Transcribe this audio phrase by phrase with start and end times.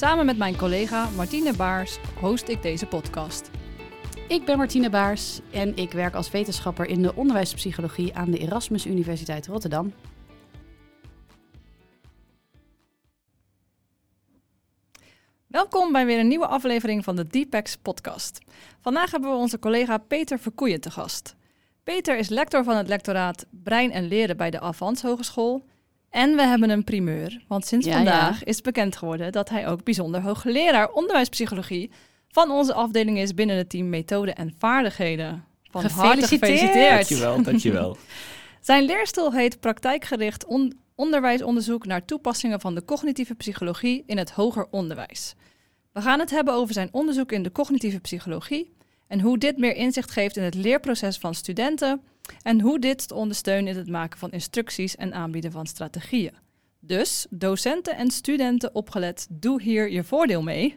[0.00, 3.50] Samen met mijn collega Martine Baars host ik deze podcast.
[4.28, 8.86] Ik ben Martine Baars en ik werk als wetenschapper in de onderwijspsychologie aan de Erasmus
[8.86, 9.92] Universiteit Rotterdam.
[15.46, 18.38] Welkom bij weer een nieuwe aflevering van de Deepex podcast.
[18.80, 21.36] Vandaag hebben we onze collega Peter Verkoeien te gast.
[21.84, 25.64] Peter is lector van het lectoraat Brein en Leren bij de Avans Hogeschool.
[26.10, 28.46] En we hebben een primeur, want sinds Ja, vandaag ja.
[28.46, 31.90] is bekend geworden dat hij ook bijzonder hoogleraar onderwijspsychologie
[32.28, 35.44] van onze afdeling is binnen het team Methode en Vaardigheden.
[35.70, 36.40] Van harte Gefeliciteerd.
[36.52, 37.08] gefeliciteerd.
[37.08, 37.96] Dankjewel, dankjewel.
[38.60, 44.66] Zijn leerstil heet praktijkgericht on- onderwijsonderzoek naar toepassingen van de cognitieve psychologie in het hoger
[44.70, 45.34] onderwijs.
[45.92, 48.72] We gaan het hebben over zijn onderzoek in de cognitieve psychologie
[49.06, 52.02] en hoe dit meer inzicht geeft in het leerproces van studenten
[52.42, 56.34] en hoe dit te ondersteunen in het maken van instructies en aanbieden van strategieën.
[56.80, 60.76] Dus docenten en studenten opgelet, doe hier je voordeel mee.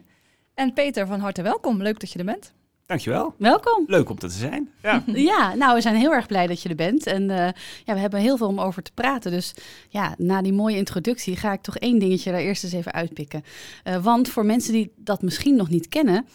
[0.54, 1.82] En Peter, van harte welkom.
[1.82, 2.54] Leuk dat je er bent.
[2.94, 3.34] Dankjewel.
[3.38, 3.84] Welkom.
[3.86, 4.68] Leuk om er te zijn.
[4.82, 5.02] Ja.
[5.14, 7.06] Ja, nou, we zijn heel erg blij dat je er bent.
[7.06, 7.48] En eh,
[7.84, 9.30] ja, we hebben heel veel om over te praten.
[9.30, 9.54] Dus
[9.88, 13.44] ja, na die mooie introductie ga ik toch één dingetje daar eerst eens even uitpikken.
[13.84, 16.26] Eh, want voor mensen die dat misschien nog niet kennen,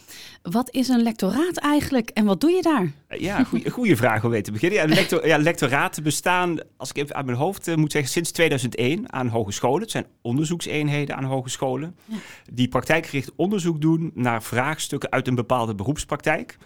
[0.42, 2.92] wat is een lectoraat eigenlijk en wat doe je daar?
[3.20, 4.80] Ja, goeie- goede vraag om mee te beginnen.
[4.80, 8.31] Ja, lector, ja, lectoraten bestaan, als ik even uit mijn hoofd eh, moet zeggen, sinds
[8.31, 9.81] 2001 aan hogescholen.
[9.81, 11.95] Het zijn onderzoekseenheden aan hogescholen.
[12.05, 12.16] Ja.
[12.52, 16.39] Die praktijkgericht onderzoek doen naar vraagstukken uit een bepaalde beroepspraktijk.
[16.40, 16.58] like.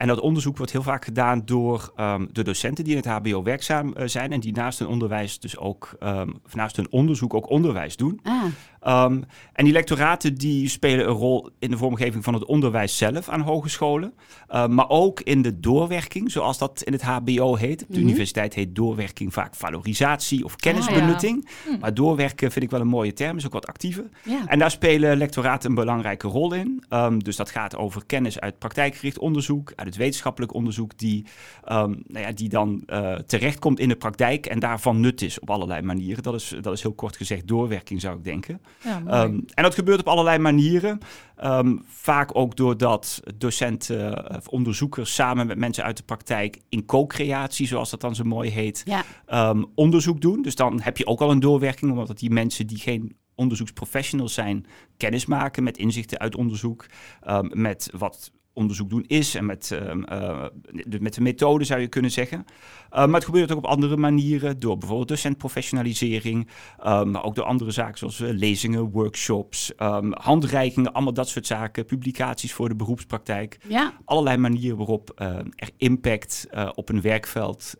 [0.00, 3.42] En dat onderzoek wordt heel vaak gedaan door ehm, de docenten die in het HBO
[3.42, 4.32] werkzaam eh, zijn.
[4.32, 8.20] En die naast hun onderwijs dus ook, ehm, of naast hun onderzoek ook onderwijs doen.
[8.22, 8.44] Ah,
[8.86, 13.28] Um, en die lectoraten die spelen een rol in de vormgeving van het onderwijs zelf
[13.28, 14.12] aan hogescholen.
[14.50, 17.82] Uh, maar ook in de doorwerking, zoals dat in het HBO heet.
[17.82, 18.02] Op de Mhm.
[18.08, 21.48] universiteit heet doorwerking vaak valorisatie of kennisbenutting.
[21.80, 24.04] Maar doorwerken vind ik wel een mooie term, is ook wat actiever.
[24.24, 24.46] ja.
[24.46, 26.84] En daar spelen lectoraten een belangrijke rol in.
[26.90, 31.26] Um, dus dat gaat over kennis uit praktijkgericht onderzoek, uit het wetenschappelijk onderzoek, die,
[31.68, 35.50] um, nou ja, die dan uh, terechtkomt in de praktijk en daarvan nut is op
[35.50, 36.22] allerlei manieren.
[36.22, 38.60] Dat is, dat is heel kort gezegd doorwerking, zou ik denken.
[38.84, 39.22] Ja.
[39.24, 40.98] Um, en dat gebeurt op allerlei manieren.
[41.44, 47.66] Um, vaak ook doordat docenten of onderzoekers samen met mensen uit de praktijk in co-creatie,
[47.66, 49.54] zoals dat dan zo mooi heet, ja.
[49.74, 50.42] onderzoek doen.
[50.42, 54.66] Dus dan heb je ook al een doorwerking, omdat die mensen die geen onderzoeksprofessionals zijn,
[54.96, 56.86] kennis maken met inzichten uit onderzoek,
[57.28, 60.44] um, met wat onderzoek doen is en met, um, uh,
[61.00, 62.38] met de methode zou je kunnen zeggen.
[62.92, 66.48] Uh, maar het gebeurt ook op andere manieren, door bijvoorbeeld docentprofessionalisering,
[66.86, 71.46] um, maar ook door andere zaken zoals uh, lezingen, workshops, um, handreikingen, allemaal dat soort
[71.46, 73.58] zaken, publicaties voor de beroepspraktijk.
[73.68, 73.92] ja.
[74.04, 75.12] Allerlei manieren waarop
[75.56, 77.74] er impact op een werkveld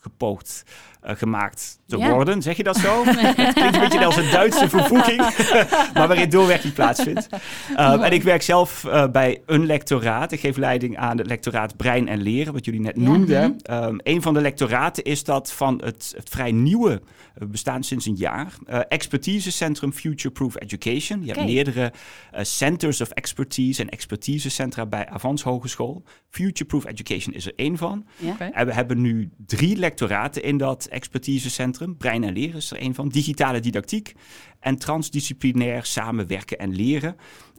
[0.00, 0.64] gepoogd
[1.04, 2.10] uh, gemaakt te Ja.
[2.10, 2.42] worden.
[2.42, 3.04] Zeg je dat zo?
[3.04, 5.18] Het klinkt een beetje als een Duitse vervoeging,
[5.94, 7.28] maar waarin doorwerking plaatsvindt.
[7.72, 10.08] Uh, en ik werk zelf uh, bij een lectoraat.
[10.26, 13.02] Ik geef leiding aan het lectoraat Brein en Leren, wat jullie net Ja.
[13.02, 13.56] noemden.
[13.70, 17.00] Um, een van de lectoraten is dat van het, het vrij nieuwe,
[17.34, 21.24] we bestaan sinds een jaar, uh, expertisecentrum Future Proof Education.
[21.24, 21.92] Je hebt meerdere
[22.34, 26.02] uh, centers of expertise en expertisecentra bij Avans Hogeschool.
[26.30, 28.06] Future Proof Education is er één van.
[28.16, 28.52] ja.
[28.52, 31.96] En we hebben nu drie lectoraten in dat expertisecentrum.
[31.96, 33.08] Brein en leren is er een van.
[33.08, 34.12] Digitale didactiek
[34.60, 37.16] en transdisciplinair samenwerken en leren.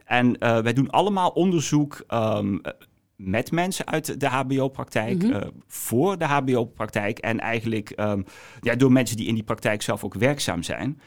[0.09, 2.61] En uh, wij doen allemaal onderzoek um,
[3.15, 5.31] met mensen uit de HBO-praktijk, Mhm.
[5.31, 8.23] uh, voor de HBO-praktijk en eigenlijk um,
[8.61, 11.01] ja, door mensen die in die praktijk zelf ook werkzaam zijn.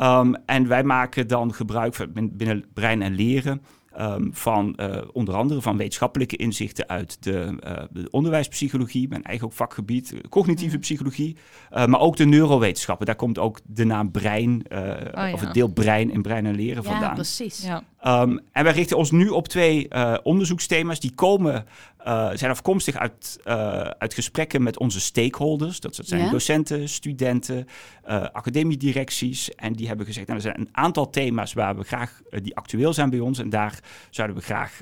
[0.00, 3.62] Um, en wij maken dan gebruik van binnen brein en leren
[4.00, 9.46] um, van uh, onder andere van wetenschappelijke inzichten uit de, uh, de onderwijspsychologie, mijn eigen
[9.46, 10.80] ook vakgebied, cognitieve Mhm.
[10.82, 11.36] psychologie,
[11.72, 13.06] uh, maar ook de neurowetenschappen.
[13.06, 14.78] Daar komt ook de naam brein, uh,
[15.12, 15.32] ja.
[15.32, 17.14] of het deel brein in brein en leren Ja, vandaan.
[17.14, 17.62] precies.
[17.62, 17.82] Ja.
[18.06, 21.66] Um, en wij richten ons nu op twee uh, onderzoeksthema's die komen,
[22.06, 25.80] uh, zijn afkomstig uit, uh, uit gesprekken met onze stakeholders.
[25.80, 26.30] Dat zijn Ja.
[26.30, 27.66] docenten, studenten,
[28.32, 29.54] academiedirecties.
[29.54, 32.92] En die hebben gezegd, nou, er zijn een aantal thema's waar we graag, die actueel
[32.92, 33.38] zijn bij ons.
[33.38, 33.80] En daar
[34.10, 34.80] zouden we graag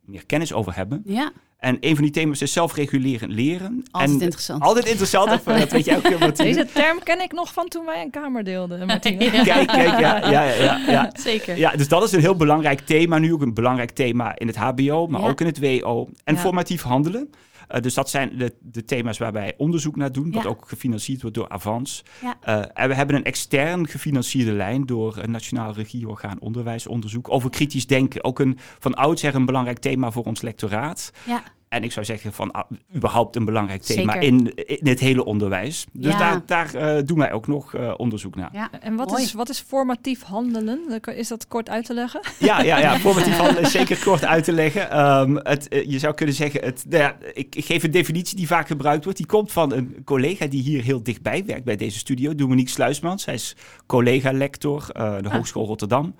[0.00, 1.02] meer kennis over hebben.
[1.04, 1.32] Ja,
[1.62, 3.84] En een van die thema's is zelfregulerend leren.
[3.90, 4.62] Altijd en interessant.
[4.62, 6.54] Altijd interessant, of, dat weet jij ook, Martine.
[6.54, 9.24] Deze term ken ik nog van toen wij een kamer deelden, Martine.
[9.24, 9.42] Ja.
[9.44, 11.10] Kijk, kijk, ja, ja, ja, ja, ja.
[11.12, 11.56] Zeker.
[11.58, 13.18] Ja, dus dat is een heel belangrijk thema.
[13.18, 15.28] Nu ook een belangrijk thema in het HBO, maar Ja.
[15.28, 16.08] ook in het WO.
[16.24, 16.40] En Ja.
[16.40, 17.30] formatief handelen.
[17.72, 20.48] Eh, dus dat zijn de, de thema's waar wij onderzoek naar doen, wat Ja.
[20.48, 22.02] ook gefinancierd wordt door Avans.
[22.22, 22.36] Ja.
[22.40, 27.86] Eh, en we hebben een extern gefinancierde lijn door een Nationaal Regieorgaan Onderwijsonderzoek over kritisch
[27.86, 28.24] denken.
[28.24, 31.12] Ook een van oudsher een belangrijk thema voor ons lectoraat.
[31.26, 31.42] Ja.
[31.72, 35.86] En ik zou zeggen van ah, überhaupt een belangrijk thema in, in het hele onderwijs.
[35.92, 36.18] Dus Ja.
[36.18, 38.48] daar, daar eh, doen wij ook nog eh, onderzoek naar.
[38.52, 38.70] Ja.
[38.80, 41.00] En wat is, wat is formatief handelen?
[41.14, 42.20] Is dat kort uit te leggen?
[42.38, 42.98] Ja, ja, ja.
[43.08, 44.90] formatief handelen is zeker kort uit te leggen.
[44.90, 48.36] Ehm, het, eh, je zou kunnen zeggen, het, nou ja, ik, ik geef een definitie
[48.36, 49.18] die vaak gebruikt wordt.
[49.18, 53.22] Die komt van een collega die hier heel dichtbij werkt bij deze studio, Dominique Sluismans.
[53.22, 56.14] Zij is collega-lector uh, de Hogeschool Rotterdam.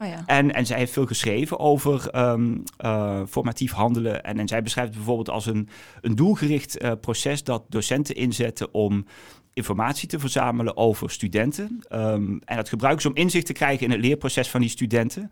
[0.00, 0.22] Oh ja.
[0.26, 4.24] En, en zij heeft veel geschreven over ehm, eh, formatief handelen.
[4.24, 5.68] En, en zij beschrijft het bijvoorbeeld als een,
[6.00, 9.06] een doelgericht eh, proces dat docenten inzetten om
[9.52, 11.80] informatie te verzamelen over studenten.
[11.88, 15.30] Ehm, en dat gebruiken ze om inzicht te krijgen in het leerproces van die studenten.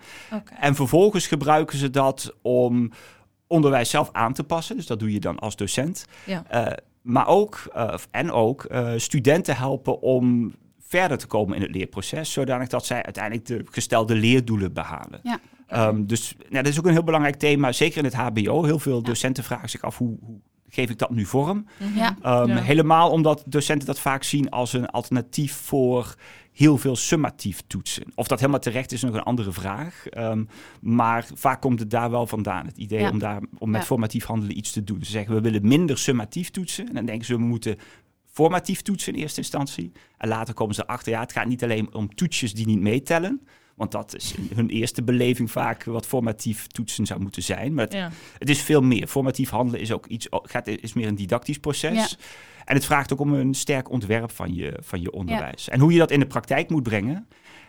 [0.59, 2.91] En vervolgens gebruiken ze dat om
[3.47, 4.77] onderwijs zelf aan te passen.
[4.77, 6.05] Dus dat doe je dan als docent.
[6.25, 6.45] Ja.
[6.49, 6.73] Eh,
[7.03, 8.67] maar ook, eh, en ook,
[8.97, 14.15] studenten helpen om verder te komen in het leerproces, zodanig dat zij uiteindelijk de gestelde
[14.15, 15.21] leerdoelen behalen.
[15.23, 15.41] Ja.
[15.67, 18.65] Ehm, dus nou, dat is ook een heel belangrijk thema, zeker in het HBO.
[18.65, 21.67] Heel veel docenten vragen zich af hoe, hoe geef ik dat nu vorm?
[21.79, 21.99] Mhm.
[21.99, 22.17] Ja.
[22.23, 22.57] Ehm, Ja.
[22.63, 26.15] Helemaal omdat docenten dat vaak zien als een alternatief voor
[26.53, 28.05] heel veel summatief toetsen.
[28.15, 30.07] Of dat helemaal terecht is, nog een andere vraag.
[30.07, 30.45] Ehm,
[30.81, 32.67] maar vaak komt het daar wel vandaan.
[32.67, 33.11] Het idee Ja.
[33.11, 33.87] om, daar, om met Ja.
[33.87, 35.05] formatief handelen iets te doen.
[35.05, 36.89] Ze zeggen we willen minder summatief toetsen.
[36.89, 37.77] En dan denken ze we moeten
[38.33, 39.93] formatief toetsen in eerste instantie.
[40.19, 43.41] En later komen ze erachter, ja, het gaat niet alleen om toetsjes die niet meetellen.
[43.77, 47.75] Want dat is in hun eerste beleving vaak wat formatief toetsen zou moeten zijn.
[47.75, 48.11] Maar het, Ja.
[48.39, 49.07] het is veel meer.
[49.07, 51.95] Formatief handelen is ook iets, gaat, is meer een didactisch proces.
[52.11, 52.17] Ja.
[52.65, 55.69] En het vraagt ook om een sterk ontwerp van je, van je onderwijs.
[55.69, 57.29] En hoe je dat in de praktijk moet brengen.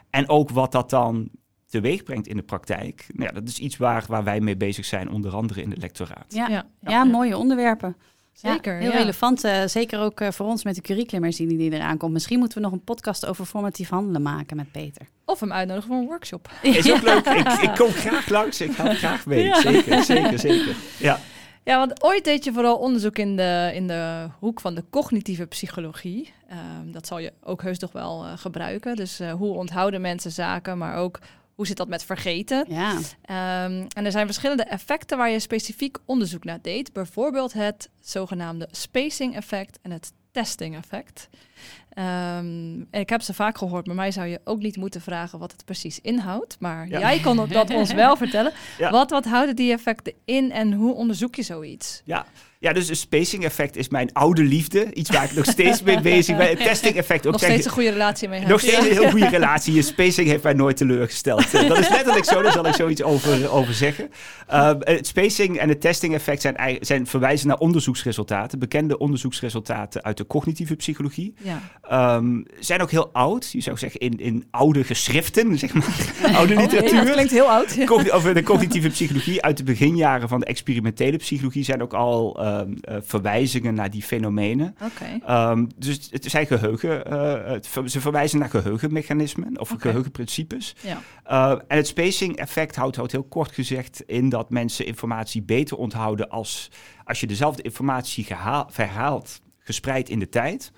[0.10, 1.30] En ook wat dat dan
[1.66, 3.06] teweeg brengt in de praktijk.
[3.14, 5.82] Nou ja, dat is iets waar, waar wij mee bezig zijn, onder andere in het
[5.82, 6.26] lectoraat.
[6.34, 6.48] Ja.
[6.50, 6.66] Ja.
[6.82, 7.96] Ja, mooie onderwerpen.
[8.40, 8.98] Zeker, Ja, heel ja.
[8.98, 9.44] relevant.
[9.44, 12.14] eh, zeker ook eh, voor ons met de curriculumherziening die eraan komt.
[12.14, 15.08] Misschien moeten we nog een podcast over formatief handelen maken met Peter.
[15.26, 16.50] Of hem uitnodigen voor een workshop.
[16.62, 17.26] Is ook leuk.
[17.26, 18.62] Ik, ik kom graag langs.
[18.62, 19.44] Ik ga graag mee.
[19.44, 19.62] Ja.
[19.62, 20.76] Zeker, zeker, zeker.
[21.00, 21.20] Ja.
[21.64, 25.46] Ja, want ooit deed je vooral onderzoek in de, in de hoek van de cognitieve
[25.46, 26.34] psychologie.
[26.50, 28.96] Ehm, dat zal je ook heus toch wel eh, gebruiken.
[28.96, 31.20] Dus eh, hoe onthouden mensen zaken, maar ook
[31.58, 32.66] hoe zit dat met vergeten.
[32.70, 36.94] Ja, Ehm, en er zijn verschillende effecten waar je specifiek onderzoek naar deed.
[36.94, 41.30] Bijvoorbeeld het zogenaamde spacing effect en het testing effect.
[41.90, 45.40] Ehm, en ik heb ze vaak gehoord, maar mij zou je ook niet moeten vragen
[45.40, 46.58] wat het precies inhoudt.
[46.60, 47.00] Maar Ja.
[47.00, 48.52] jij kon dat ons wel vertellen.
[48.78, 48.92] Ja.
[48.92, 52.02] Wat, wat houden die effecten in en hoe onderzoek je zoiets?
[52.06, 52.26] Ja.
[52.60, 54.94] Ja, dus een spacing effect is mijn oude liefde.
[54.94, 56.48] Iets waar ik nog steeds mee bezig ben.
[56.48, 57.32] Het testing effect ook.
[57.32, 59.74] Nog steeds een goede relatie mee Nog steeds een heel goede relatie.
[59.74, 61.52] Je spacing heeft mij nooit teleurgesteld.
[61.68, 64.10] Dat is letterlijk zo, daar zal ik zoiets over, over zeggen.
[64.52, 68.60] Uh, het spacing en het testing effect zijn, zijn verwijzen naar onderzoeksresultaten.
[68.60, 71.34] Bekende onderzoeksresultaten uit de cognitieve psychologie.
[71.38, 72.16] Ja.
[72.16, 73.52] Um, zijn ook heel oud.
[73.52, 76.14] Je zou zeggen in, in oude geschriften, zeg maar.
[76.36, 77.06] oude Oh, literatuur.
[77.06, 77.74] dat klinkt heel oud.
[77.74, 77.88] Ja.
[78.12, 82.72] Over de cognitieve psychologie uit de beginjaren van de experimentele psychologie zijn ook al ehm,
[82.82, 84.76] eh, verwijzingen naar die fenomenen.
[85.26, 90.76] Ehm, dus het zijn geheugen, eh, het ver- ze verwijzen naar geheugenmechanismen of geheugenprincipes.
[90.82, 91.02] Ja.
[91.32, 95.78] Uh, en het spacing effect houdt, houdt heel kort gezegd in dat mensen informatie beter
[95.78, 96.72] onthouden als,
[97.04, 100.72] als je dezelfde informatie gehaal, verhaalt, gespreid in de tijd,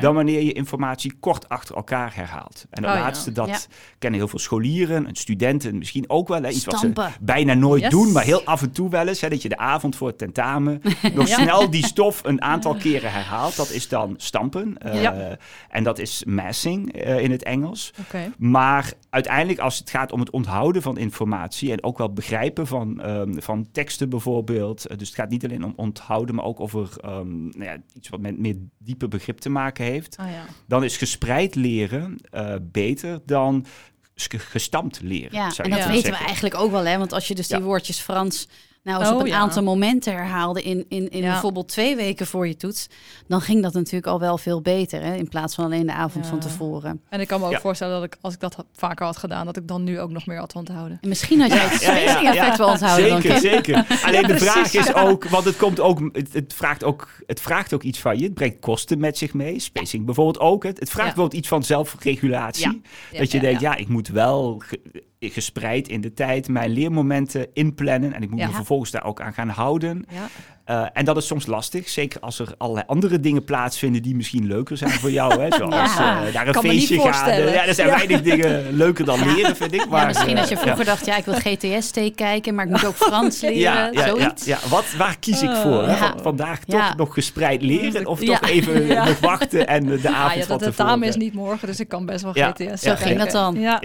[0.00, 2.66] dan wanneer je informatie kort achter elkaar herhaalt.
[2.70, 3.02] En dat Oh ja.
[3.02, 3.58] laatste, dat Ja.
[3.98, 6.42] kennen heel veel scholieren en studenten misschien ook wel.
[6.42, 7.90] Hè, iets wat ze bijna nooit Yes.
[7.90, 9.20] doen, maar heel af en toe wel eens.
[9.20, 10.80] Hè, dat je de avond voor het tentamen
[11.14, 11.36] nog Ja.
[11.42, 13.56] snel die stof een aantal keren herhaalt.
[13.56, 14.78] Dat is dan stampen.
[14.78, 15.36] eh, Ja.
[15.68, 17.92] En dat is massing eh, in het Engels.
[18.00, 18.32] Oké.
[18.38, 23.00] Maar uiteindelijk, als het gaat om het onthouden van informatie en ook wel begrijpen van,
[23.00, 24.86] ehm, van teksten bijvoorbeeld.
[24.86, 28.08] eh, dus het gaat niet alleen om onthouden, maar ook over ehm, nou ja, iets
[28.08, 30.16] wat met meer diepe begrip te maken heeft.
[30.16, 30.44] Ah ja.
[30.66, 33.66] Dan is gespreid leren eh, beter dan
[34.14, 35.32] ges- gestampt leren.
[35.38, 35.50] ja.
[35.50, 36.84] zou en dat weten we eigenlijk ook wel.
[36.84, 36.98] Hè?
[36.98, 37.62] Want als je dus die Ja.
[37.62, 38.48] woordjes Frans
[38.86, 39.36] nou eens Oh, op een ja.
[39.38, 41.30] aantal momenten herhaalde in, in, in Ja.
[41.30, 42.86] bijvoorbeeld twee weken voor je toets,
[43.28, 45.02] dan ging dat natuurlijk al wel veel beter.
[45.02, 45.14] Hè?
[45.14, 46.30] In plaats van alleen de avond Ja.
[46.30, 47.00] van tevoren.
[47.08, 47.60] En ik kan me ook Ja.
[47.60, 50.10] voorstellen dat ik, als ik dat had- vaker had gedaan, dat ik dan nu ook
[50.10, 50.98] nog meer had onthouden.
[51.00, 52.56] En misschien had jij het Ja, ja, ja, spacing effect ja.
[52.64, 53.22] wel onthouden.
[53.22, 53.86] Zeker, zeker.
[54.06, 57.74] Alleen de vraag is ook, want het komt ook, het, het vraagt ook, het vraagt
[57.74, 58.24] ook iets van je.
[58.24, 59.58] Het brengt kosten met zich mee.
[59.60, 60.62] Spacing bijvoorbeeld ook.
[60.62, 61.14] Het, het vraagt Ja.
[61.14, 62.64] bijvoorbeeld iets van zelfregulatie.
[62.66, 62.76] Ja.
[63.12, 63.70] Ja, dat je ja, denkt, ja.
[63.70, 64.80] ja, ik moet wel ge-
[65.18, 68.46] gespreid in de tijd mijn leermomenten inplannen en ik moet Ja.
[68.46, 70.04] me vervolgens daar ook aan gaan houden.
[70.08, 70.26] Ja.
[70.70, 74.46] Uh, en dat is soms lastig, zeker als er allerlei andere dingen plaatsvinden die misschien
[74.46, 75.40] leuker zijn voor jou.
[75.40, 75.56] Hè?
[75.56, 76.26] Zoals ja.
[76.26, 77.40] uh, naar een kan feestje gaan.
[77.40, 79.88] ja, er zijn weinig dingen leuker dan leren, vind ik.
[79.88, 82.86] Maar, ja, misschien als je vroeger dacht, ja, ik wil GTS-T kijken, maar ik moet
[82.86, 84.44] ook Frans leren, ja, zoiets.
[84.44, 85.88] Ja, Wat, waar kies ik voor?
[85.88, 86.22] Hè?
[86.22, 90.58] Vandaag toch nog gespreid leren of toch even nog wachten en de avond ja, van
[90.58, 92.82] de tentamen is niet morgen, dus ik kan best wel GTS.
[92.82, 93.60] Zo ging dat dan.
[93.60, 93.80] Ja.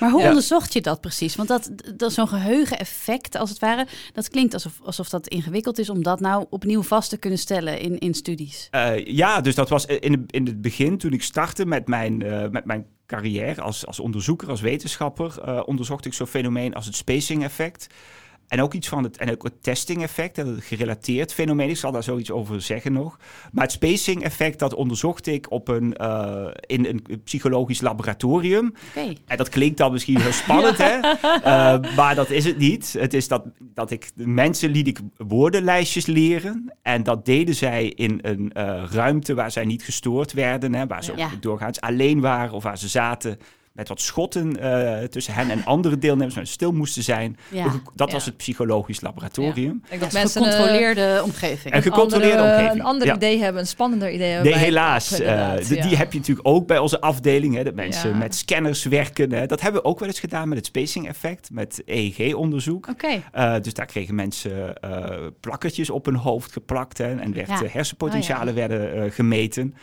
[0.00, 1.36] Maar hoe onderzocht je dat precies?
[1.36, 5.90] Want dat, dat zo'n geheugeneffect, als het ware, dat klinkt alsof, alsof dat ingewikkeld is
[5.90, 8.68] om dat nou opnieuw vast te kunnen stellen in, in studies.
[8.70, 12.48] Uh, ja, dus dat was in, in het begin, toen ik startte met mijn, uh,
[12.48, 16.96] met mijn carrière als, als onderzoeker, als wetenschapper, uh, onderzocht ik zo'n fenomeen als het
[16.96, 17.86] spacing effect.
[18.52, 21.68] En ook iets van het, en ook het testing effect, dat het gerelateerd fenomeen.
[21.68, 23.18] Ik zal daar zoiets over zeggen nog.
[23.52, 28.74] Maar het spacing effect, dat onderzocht ik op een, uh, in een psychologisch laboratorium.
[28.88, 29.16] Okay.
[29.26, 30.96] En dat klinkt dan misschien heel spannend, hè?
[30.98, 32.92] Uh, maar dat is het niet.
[32.98, 36.72] Het is dat, dat ik mensen liet ik woordenlijstjes leren.
[36.82, 40.74] En dat deden zij in een uh, ruimte waar zij niet gestoord werden.
[40.74, 40.86] Hè?
[40.86, 41.24] Waar ze ja.
[41.24, 43.38] ook doorgaans alleen waren of waar ze zaten
[43.72, 47.36] met wat schotten uh, tussen hen en andere deelnemers, maar stil moesten zijn.
[47.48, 47.64] Ja.
[47.94, 48.14] Dat ja.
[48.14, 49.82] was het psychologisch laboratorium.
[49.84, 49.94] Ja.
[49.94, 51.74] Ik dat mensen een gecontroleerde uh, omgeving.
[51.74, 52.80] Een gecontroleerde andere, omgeving.
[52.80, 54.52] Een ander idee hebben, een spannender idee hebben.
[54.52, 55.20] Nee, helaas.
[55.20, 57.54] Uh, de, die heb je natuurlijk ook bij onze afdeling.
[57.54, 59.32] Hè, dat mensen met scanners werken.
[59.32, 59.46] Hè.
[59.46, 62.88] Dat hebben we ook wel eens gedaan met het spacing effect, met EEG-onderzoek.
[62.88, 63.60] Okay.
[63.60, 64.74] dus daar kregen mensen
[65.40, 69.74] plakkertjes op hun hoofd geplakt hè, en werd, hersenpotentialen oh, werden gemeten.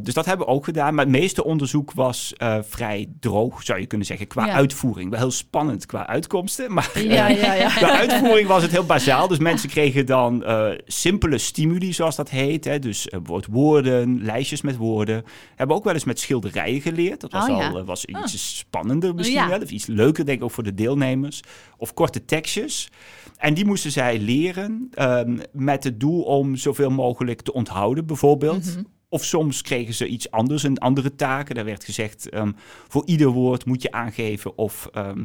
[0.00, 0.94] dus dat hebben we ook gedaan.
[0.94, 4.52] Maar het meeste onderzoek was vrij droog, zou je kunnen zeggen, qua Ja.
[4.52, 5.10] uitvoering.
[5.10, 7.68] Wel heel spannend qua uitkomsten, maar Ja, ja, ja.
[7.78, 9.28] qua uitvoering was het heel bazaal.
[9.28, 12.64] Dus mensen kregen dan eh, simpele stimuli, zoals dat heet.
[12.64, 12.78] Hè?
[12.78, 15.24] Dus uh, bijvoorbeeld woorden, lijstjes met woorden.
[15.56, 17.20] Hebben ook wel eens met schilderijen geleerd.
[17.20, 19.60] Dat was Oh, al eh, was iets spannender misschien wel.
[19.60, 21.40] Of iets leuker, denk ik, ook voor de deelnemers.
[21.76, 22.88] Of korte tekstjes.
[23.36, 28.64] En die moesten zij leren ehm, met het doel om zoveel mogelijk te onthouden, bijvoorbeeld.
[28.64, 28.82] Mhm.
[29.12, 31.54] Of soms kregen ze iets anders, een andere taken.
[31.54, 32.52] Daar werd gezegd, ehm,
[32.88, 35.16] voor ieder woord moet je aangeven of, ehm,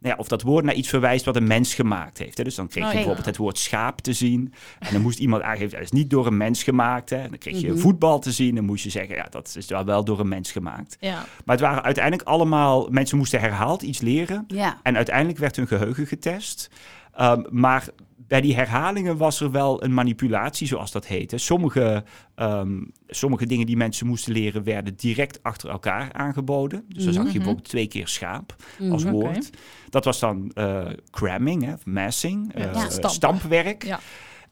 [0.00, 2.38] nou ja, of dat woord naar iets verwijst wat een mens gemaakt heeft.
[2.38, 2.44] Hè.
[2.44, 2.96] Dus dan kreeg je Oh, ja.
[2.98, 4.52] bijvoorbeeld het woord schaap te zien.
[4.78, 7.10] En dan moest iemand aangeven, dat is niet door een mens gemaakt.
[7.10, 7.16] Hè.
[7.16, 7.78] En dan kreeg je Mhm.
[7.78, 8.54] voetbal te zien.
[8.54, 10.96] Dan moest je zeggen, ja, dat is wel, wel door een mens gemaakt.
[11.00, 11.14] Ja.
[11.44, 14.46] Maar het waren uiteindelijk allemaal, mensen moesten herhaald iets leren.
[14.82, 16.70] En uiteindelijk werd hun geheugen getest.
[17.18, 21.38] Ehm, maar bij die herhalingen was er wel een manipulatie, zoals dat heette.
[21.38, 26.84] Sommige, ehm, sommige dingen die mensen moesten leren werden direct achter elkaar aangeboden.
[26.88, 27.36] Dus dan zag je Mhm.
[27.38, 28.56] bijvoorbeeld twee keer schaap
[28.90, 29.14] als Mhm.
[29.14, 29.24] Oké.
[29.26, 29.50] woord.
[29.90, 33.84] Dat was dan eh, cramming, hè, massing, Ja, eh, stampwerk.
[33.84, 34.00] Ja.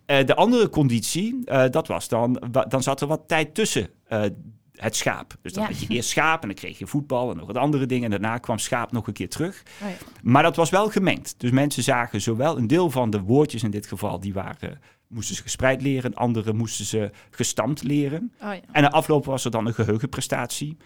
[0.07, 3.89] Eh, de andere conditie, dat was dan, dan zat er wat tijd tussen
[4.77, 5.35] het schaap.
[5.43, 5.69] Dus dan Ja.
[5.69, 8.05] had je eerst schaap en dan kreeg je voetbal en nog wat andere dingen.
[8.05, 9.63] En daarna kwam schaap nog een keer terug.
[9.83, 9.97] Oh, ja.
[10.23, 11.35] Maar dat was wel gemengd.
[11.39, 15.37] Dus mensen zagen zowel een deel van de woordjes in dit geval, die waren, moesten
[15.37, 16.15] ze gespreid leren.
[16.15, 18.33] Andere moesten ze gestampt leren.
[18.43, 18.61] Oh, ja.
[18.73, 20.77] En na afloop was er dan een geheugenprestatie.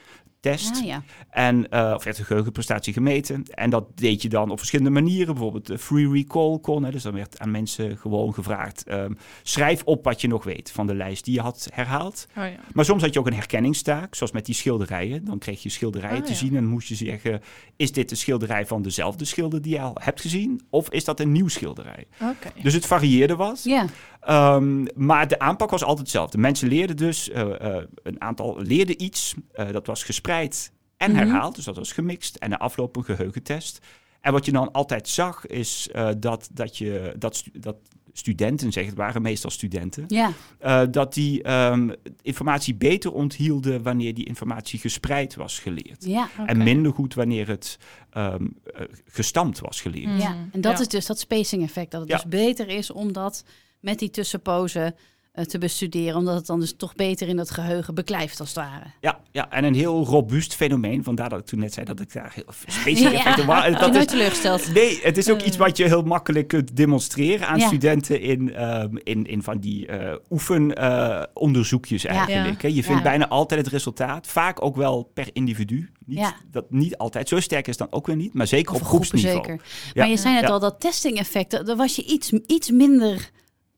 [0.40, 0.76] Test.
[0.76, 1.02] Ah, ja.
[1.30, 3.42] En, eh, of werd een geheugenprestatie gemeten.
[3.50, 5.34] En dat deed je dan op verschillende manieren.
[5.34, 6.84] Bijvoorbeeld de free recall kon.
[6.84, 6.90] Hè.
[6.90, 8.84] Dus dan werd aan mensen gewoon gevraagd...
[8.84, 12.26] ehm, schrijf op wat je nog weet van de lijst die je had herhaald.
[12.30, 12.56] Oh, ja.
[12.72, 15.24] Maar soms had je ook een herkenningstaak, zoals met die schilderijen.
[15.24, 16.36] Dan kreeg je schilderijen Ah, te ja.
[16.38, 17.40] zien en moest je zeggen...
[17.76, 20.60] is dit de schilderij van dezelfde schilder die je al hebt gezien?
[20.70, 22.06] Of is dat een nieuw schilderij?
[22.20, 22.50] Oké.
[22.62, 23.60] Dus het varieerde wat.
[23.64, 23.84] Ja.
[24.20, 26.38] Ehm, maar de aanpak was altijd hetzelfde.
[26.38, 29.34] Mensen leerden dus, eh, eh, een aantal leerden iets.
[29.52, 31.20] eh, dat was gespreid en Mhm.
[31.20, 32.36] herhaald, dus dat was gemixt.
[32.36, 33.78] En na afloop een geheugentest.
[34.20, 37.76] En wat je dan altijd zag, is eh, dat, dat, je, dat, stu- dat
[38.12, 40.04] studenten, zeg, het waren meestal studenten...
[40.08, 40.32] Ja.
[40.58, 41.90] eh, dat die ehm,
[42.22, 46.06] informatie beter onthielden wanneer die informatie gespreid was geleerd.
[46.46, 47.78] En minder goed wanneer het
[48.10, 50.06] ehm, eh, gestampt was geleerd.
[50.10, 50.18] Mm.
[50.18, 50.80] Ja, en dat Ja.
[50.80, 51.90] is dus dat spacing effect.
[51.90, 52.16] Dat het Ja.
[52.16, 53.44] dus beter is om dat
[53.80, 54.94] met die tussenpozen
[55.32, 56.16] eh, te bestuderen.
[56.16, 58.84] Omdat het dan dus toch beter in het geheugen beklijft als het ware.
[59.00, 61.04] Ja, ja, en een heel robuust fenomeen.
[61.04, 63.94] Vandaar dat ik toen net zei dat ik daar heel specifiek effecten Heb je Dat
[63.94, 64.72] is, teleurgesteld?
[64.74, 65.46] nee, het is ook Eh.
[65.46, 67.66] iets wat je heel makkelijk kunt demonstreren aan Ja.
[67.66, 72.08] studenten in, ehm, in, in van die eh oefenonderzoekjes Ja.
[72.10, 72.62] eigenlijk.
[72.62, 72.68] Hè.
[72.68, 73.08] Je vindt Ja.
[73.08, 74.26] bijna altijd het resultaat.
[74.26, 75.90] Vaak ook wel per individu.
[76.06, 76.34] Niet, Ja.
[76.50, 77.28] dat, niet altijd.
[77.28, 78.34] Zo sterk is het dan ook weer niet.
[78.34, 79.34] Maar zeker Of op groepsniveau.
[79.36, 79.54] zeker.
[79.86, 79.92] Ja.
[79.94, 80.48] Maar je zei net Ja.
[80.48, 83.30] al, dat testing effect, daar daar was je iets, iets minder...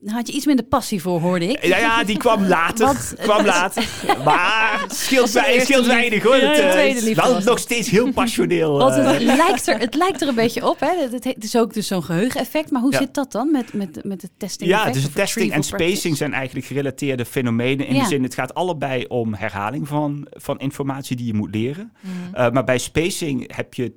[0.07, 1.65] Had je iets minder passie voor, hoorde ik.
[1.65, 2.87] Ja, ja, die kwam later.
[2.87, 3.89] Want- kwam later.
[4.25, 5.29] Maar scheelt,
[5.59, 6.37] scheelt weinig hoor.
[6.37, 6.59] Ja, Het,
[7.07, 7.63] eh, wel was nog het.
[7.63, 8.79] steeds heel passioneel.
[8.79, 9.11] Want eh.
[9.13, 10.97] het, lijkt er, het lijkt er een beetje op, hè?
[11.11, 12.71] Het, het is ook dus zo'n geheugeneffect.
[12.71, 12.99] Maar hoe Ja.
[12.99, 15.91] zit dat dan met, met, met het testing Ja, effect dus testing en practice?
[15.91, 17.87] spacing zijn eigenlijk gerelateerde fenomenen.
[17.87, 18.03] In Ja.
[18.03, 21.93] de zin, het gaat allebei om herhaling van, van informatie die je moet leren.
[22.01, 22.11] Mm.
[22.35, 23.93] Uh, maar bij spacing heb je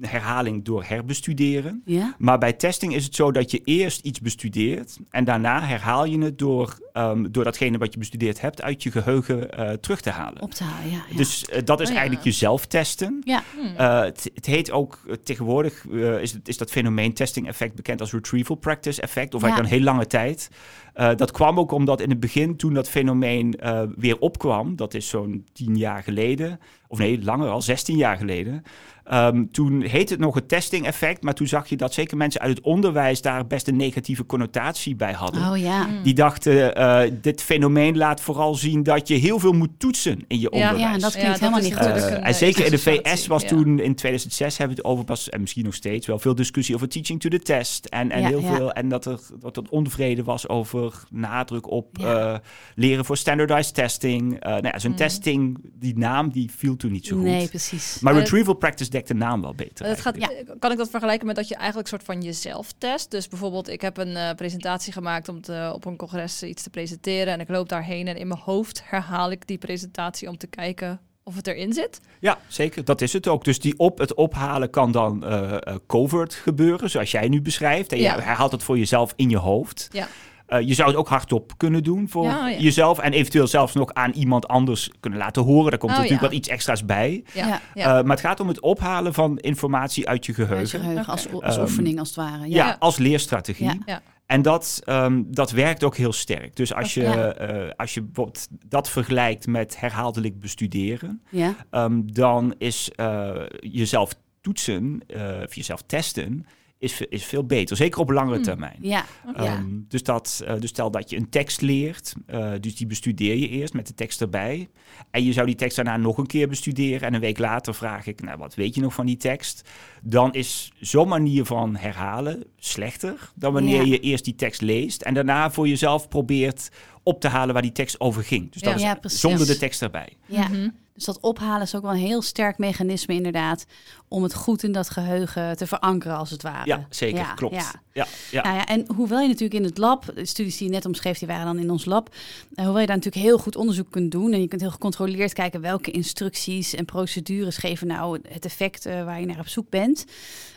[0.00, 1.82] herhaling door herbestuderen.
[1.84, 2.14] Ja?
[2.18, 6.18] Maar bij testing is het zo dat je eerst iets bestudeert en daarna herhaal je
[6.18, 10.10] het door, ehm, door datgene wat je bestudeerd hebt uit je geheugen eh, terug te
[10.10, 10.42] halen.
[10.42, 11.04] Op te halen, ja.
[11.10, 11.16] ja.
[11.16, 11.98] Dus eh, dat is Oh ja.
[11.98, 13.20] eigenlijk jezelf testen.
[13.24, 13.42] ja.
[13.56, 13.76] Hmm.
[13.76, 18.00] Eh, het, het heet ook tegenwoordig eh, is, het, is dat fenomeen testing effect bekend
[18.00, 19.46] als retrieval practice effect, of Ja.
[19.46, 20.48] eigenlijk een heel lange tijd.
[20.94, 24.94] Eh, dat kwam ook omdat in het begin, toen dat fenomeen eh, weer opkwam, dat
[24.94, 28.62] is zo'n tien jaar geleden, of nee, langer al, 16 jaar geleden.
[29.04, 32.40] Ehm, toen heette het nog het testing effect, maar toen zag je dat zeker mensen
[32.40, 35.50] uit het onderwijs daar best een negatieve connotatie bij hadden.
[35.50, 35.84] Oh ja.
[35.86, 36.02] Hmm.
[36.02, 40.40] Die dachten, eh, dit fenomeen laat vooral zien dat je heel veel moet toetsen in
[40.40, 40.48] je Ja.
[40.50, 40.80] onderwijs.
[40.80, 41.82] Ja, en dat klinkt helemaal is niet goed.
[41.82, 43.48] natuurlijk Eh, een, en eh, zeker in de VS was ja.
[43.48, 46.74] toen in 2006 hebben we het over pas en misschien nog steeds wel veel discussie
[46.74, 48.54] over teaching to the test en, en Ja, heel ja.
[48.56, 52.32] veel en dat er dat er onvrede was over nadruk op Ja.
[52.32, 52.38] eh,
[52.74, 54.40] leren voor standardized testing.
[54.40, 54.96] Eh nou ja, zo'n Mm.
[54.96, 57.24] testing, die naam die viel toen niet zo goed.
[57.24, 57.98] Nee, precies.
[58.00, 59.86] Maar retrieval practice dekt de naam wel beter.
[59.86, 60.16] Het gaat.
[60.58, 63.10] Kan ik dat vergelijken met dat je eigenlijk een soort van jezelf test?
[63.10, 66.70] Dus bijvoorbeeld, ik heb een eh, presentatie gemaakt om te, op een congres iets te
[66.70, 67.32] presenteren.
[67.32, 71.00] En ik loop daarheen en in mijn hoofd herhaal ik die presentatie om te kijken
[71.22, 72.00] of het erin zit.
[72.20, 72.84] Ja, zeker.
[72.84, 73.44] Dat is het ook.
[73.44, 77.92] Dus die op het ophalen kan dan eh, eh, covert gebeuren, zoals jij nu beschrijft.
[77.92, 78.14] En Ja.
[78.14, 79.88] je herhaalt het voor jezelf in je hoofd.
[79.92, 80.08] Ja.
[80.54, 82.58] Eh, je zou het ook hardop kunnen doen voor Ja, ja.
[82.58, 82.98] jezelf.
[82.98, 85.70] En eventueel zelfs nog aan iemand anders kunnen laten horen.
[85.70, 86.28] Daar komt Oh, natuurlijk ja.
[86.30, 87.24] wat iets extra's bij.
[87.32, 87.60] Ja, Ja.
[87.74, 87.98] ja.
[87.98, 90.56] Eh, maar het gaat om het ophalen van informatie uit je geheugen.
[90.58, 92.48] Uit je geheugen, als, als Ehm, oefening als het ware.
[92.48, 92.76] Ja, Ja.
[92.78, 93.64] als leerstrategie.
[93.66, 93.76] Ja.
[93.86, 94.02] Ja.
[94.26, 96.56] En dat, ehm, dat werkt ook heel sterk.
[96.56, 97.32] Dus als je, Ja.
[97.32, 101.54] eh, als je bijvoorbeeld dat vergelijkt met herhaaldelijk bestuderen, Ja.
[101.70, 103.30] Ehm, dan is eh,
[103.60, 106.46] jezelf toetsen, eh, of jezelf testen,
[106.84, 107.76] is, is veel beter.
[107.76, 108.44] Zeker op langere Hmm.
[108.44, 108.76] termijn.
[108.80, 109.04] Ja.
[109.26, 109.44] Ja.
[109.44, 113.36] Ehm, dus, dat, eh, dus stel dat je een tekst leert, eh, dus die bestudeer
[113.36, 114.68] je eerst met de tekst erbij.
[115.10, 117.00] En je zou die tekst daarna nog een keer bestuderen.
[117.08, 119.68] En een week later vraag ik, nou, wat weet je nog van die tekst?
[120.02, 123.92] Dan is zo'n manier van herhalen slechter dan wanneer Ja.
[123.92, 126.68] je eerst die tekst leest en daarna voor jezelf probeert
[127.02, 128.52] op te halen waar die tekst over ging.
[128.52, 128.68] Dus Ja.
[128.68, 130.08] dat is Ja, zonder de tekst erbij.
[130.26, 130.48] Ja.
[130.48, 130.68] Mhm.
[130.94, 133.64] Dus dat ophalen is ook wel een heel sterk mechanisme inderdaad.
[134.08, 136.66] Om het goed in dat geheugen te verankeren als het ware.
[136.66, 137.18] Ja, zeker.
[137.18, 137.54] Ja, klopt.
[137.54, 137.72] ja.
[137.92, 138.42] Ja, ja.
[138.42, 141.18] Nou ja, en hoewel je natuurlijk in het lab, de studies die je net omschreef,
[141.18, 142.08] die waren dan in ons lab.
[142.54, 144.32] eh, hoewel je daar natuurlijk heel goed onderzoek kunt doen.
[144.32, 149.04] En je kunt heel gecontroleerd kijken welke instructies en procedures geven nou het effect eh,
[149.04, 150.04] waar je naar op zoek bent.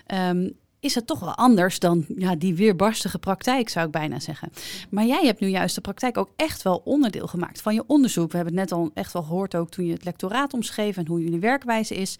[0.06, 4.50] Ehm, is het toch wel anders dan ja, die weerbarstige praktijk, zou ik bijna zeggen.
[4.90, 8.32] Maar jij hebt nu juist de praktijk ook echt wel onderdeel gemaakt van je onderzoek.
[8.32, 11.08] We hebben het net al echt wel gehoord ook toen je het lectoraat omschreef en
[11.08, 12.18] hoe jullie werkwijze is.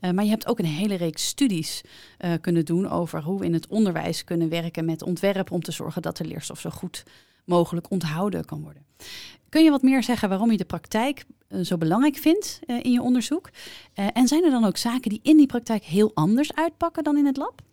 [0.00, 1.80] Eh, maar je hebt ook een hele reeks studies
[2.18, 5.72] eh, kunnen doen over hoe we in het onderwijs kunnen werken met ontwerp om te
[5.72, 7.04] zorgen dat de leerstof zo goed
[7.44, 8.82] mogelijk onthouden kan worden.
[9.48, 13.02] Kun je wat meer zeggen waarom je de praktijk eh, zo belangrijk vindt in je
[13.02, 13.50] onderzoek?
[13.94, 17.26] En zijn er dan ook zaken die in die praktijk heel anders uitpakken dan in
[17.26, 17.66] het lab?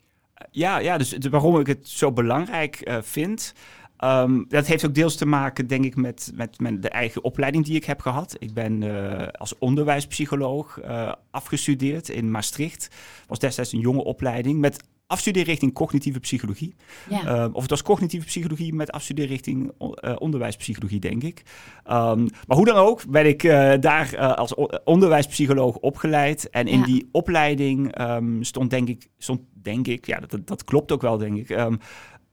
[0.52, 3.54] Ja, ja dus waarom ik het zo belangrijk eh, vind.
[3.98, 7.66] ehm, dat heeft ook deels te maken, denk ik, met, met, met de eigen opleiding
[7.66, 8.36] die ik heb gehad.
[8.40, 12.90] Ik ben eh, als onderwijspsycholoog eh, afgestudeerd in Maastricht.
[13.28, 16.76] Was destijds een jonge opleiding met afstudeerrichting cognitieve psychologie.
[17.10, 21.42] Ja, Ehm, of het was cognitieve psychologie met afstudeerrichting o- eh, onderwijspsychologie, denk ik.
[21.84, 26.50] Ehm, maar hoe dan ook, ben ik eh, daar eh, als onderwijspsycholoog opgeleid.
[26.50, 26.86] En in Ja.
[26.86, 31.18] die opleiding ehm, stond, denk ik, stond, denk ik, ja, dat, dat klopt ook wel,
[31.18, 31.50] denk ik.
[31.50, 31.76] ehm,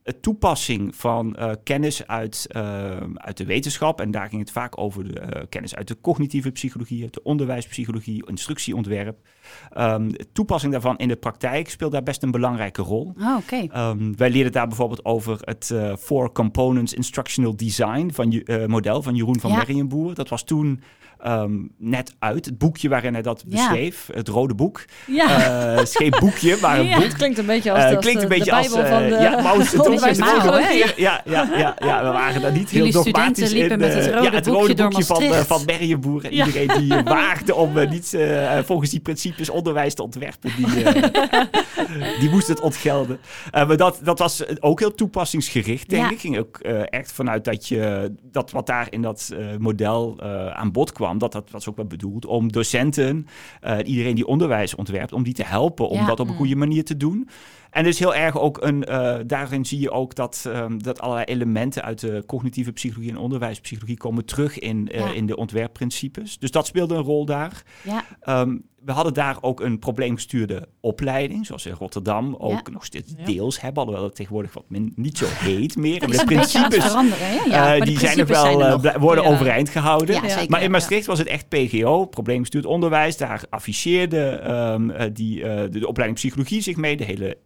[0.03, 4.01] het toepassing van eh, kennis uit, ehm, uit de wetenschap.
[4.01, 8.27] En daar ging het vaak over de eh, kennis uit de cognitieve psychologie, de onderwijspsychologie,
[8.27, 9.17] instructieontwerp.
[9.73, 13.15] Ehm, de toepassing daarvan in de praktijk speelt daar best een belangrijke rol.
[13.21, 13.67] oh, oké.
[14.17, 19.03] Wij leerden daar bijvoorbeeld over het eh, Four Components Instructional Design van, je- eh, model
[19.03, 19.57] van Jeroen van Ja.
[19.57, 20.15] Merrienboer.
[20.15, 20.81] Dat was toen
[21.19, 23.57] ehm, net uit, het boekje waarin hij dat Ja.
[23.57, 24.85] beschreef, het rode boek.
[25.07, 26.95] Ja, Eh, het is geen boekje, maar een Ja.
[26.95, 27.05] boek.
[27.05, 28.85] Het klinkt een beetje als, Eh, de, als klinkt de, een beetje de als Bijbel
[28.85, 29.09] eh, van de
[29.59, 29.92] ja, Zedong
[30.97, 33.79] Ja, ja, ja, ja, we waren daar niet heel Jullie dogmatisch studenten liepen in.
[33.79, 35.47] met het eh, rode ja, het rode door boekje van, Maastricht.
[35.47, 35.67] van.
[35.67, 38.17] En iedereen die eh, waagde om niet
[38.65, 40.67] volgens die principes onderwijs te ontwerpen, die,
[42.21, 43.19] die moest het ontgelden.
[43.53, 46.11] Maar dat, dat was ook heel toepassingsgericht, denk Ja.
[46.11, 46.21] ik.
[46.21, 50.21] Ging ook echt vanuit dat je dat wat daar in dat model
[50.55, 53.27] aan bod kwam, dat dat was ook wel bedoeld om docenten,
[53.85, 56.39] iedereen die onderwijs ontwerpt, om die te helpen om dat op een Mm.
[56.39, 57.29] goede manier te doen.
[57.73, 61.25] En dus heel erg ook een, eh, daarin zie je ook dat, ehm, dat allerlei
[61.27, 65.13] elementen uit de cognitieve psychologie en onderwijspsychologie komen terug in, eh, Ja.
[65.13, 66.39] in de ontwerpprincipes.
[66.39, 67.63] Dus dat speelde een rol daar.
[67.85, 72.73] ja, Ehm, we hadden daar ook een probleemgestuurde opleiding, zoals in Rotterdam ook Ja.
[72.73, 73.25] nog steeds Ja.
[73.25, 76.01] deels hebben, alhoewel het tegenwoordig wat min, niet zo heet meer.
[76.01, 77.51] Dat Maar de een beetje aan het principes veranderen.
[77.51, 78.97] Ja, eh, de die zijn nog wel nog.
[78.99, 79.31] worden Ja.
[79.31, 80.15] overeind gehouden.
[80.15, 80.29] Ja, Ja.
[80.29, 80.51] zeker.
[80.51, 80.73] Maar in ja.
[80.73, 83.17] Maastricht was het echt PGO, probleemgestuurd onderwijs.
[83.17, 86.97] Daar afficheerde ehm, eh, die, eh, de, de opleiding psychologie zich mee.
[86.97, 87.37] De hele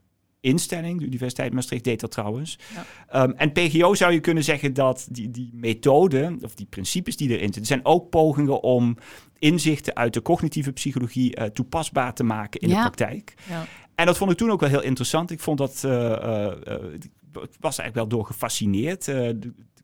[0.46, 2.58] instelling, de Universiteit Maastricht deed dat trouwens.
[2.74, 2.84] Ja.
[3.08, 7.28] Ehm, en PGO zou je kunnen zeggen dat die, die methoden, of die principes die
[7.28, 8.96] erin zitten, zijn ook pogingen om
[9.38, 12.74] inzichten uit de cognitieve psychologie eh, toepasbaar te maken in Ja.
[12.74, 13.34] de praktijk.
[13.48, 13.64] Ja.
[13.94, 15.30] En dat vond ik toen ook wel heel interessant.
[15.30, 17.10] Ik vond dat, eh, eh, eh, ik
[17.60, 19.06] was eigenlijk wel door gefascineerd.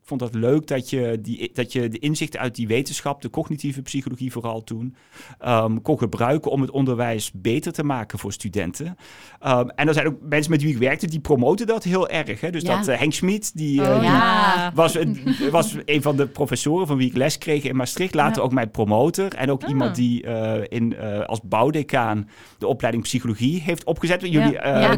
[0.03, 3.31] Ik vond dat leuk dat je, die, dat je de inzichten uit die wetenschap, de
[3.31, 4.95] cognitieve psychologie vooral toen,
[5.39, 8.97] ehm, kon gebruiken om het onderwijs beter te maken voor studenten.
[9.41, 12.41] Ehm, en er zijn ook mensen met wie ik werkte, die promoten dat heel erg.
[12.41, 12.51] Hè?
[12.51, 12.77] Dus Ja.
[12.77, 14.73] dat eh, Henk Schmid, die, eh, Oh, die ja.
[14.75, 15.19] was, een-
[15.51, 18.15] was een van de professoren van wie ik les kreeg in Maastricht.
[18.15, 19.35] Later ook mijn promotor.
[19.35, 19.69] En ook Ah.
[19.69, 24.21] iemand die eh, in, als bouwdecaan de opleiding psychologie heeft opgezet.
[24.21, 24.41] Jullie,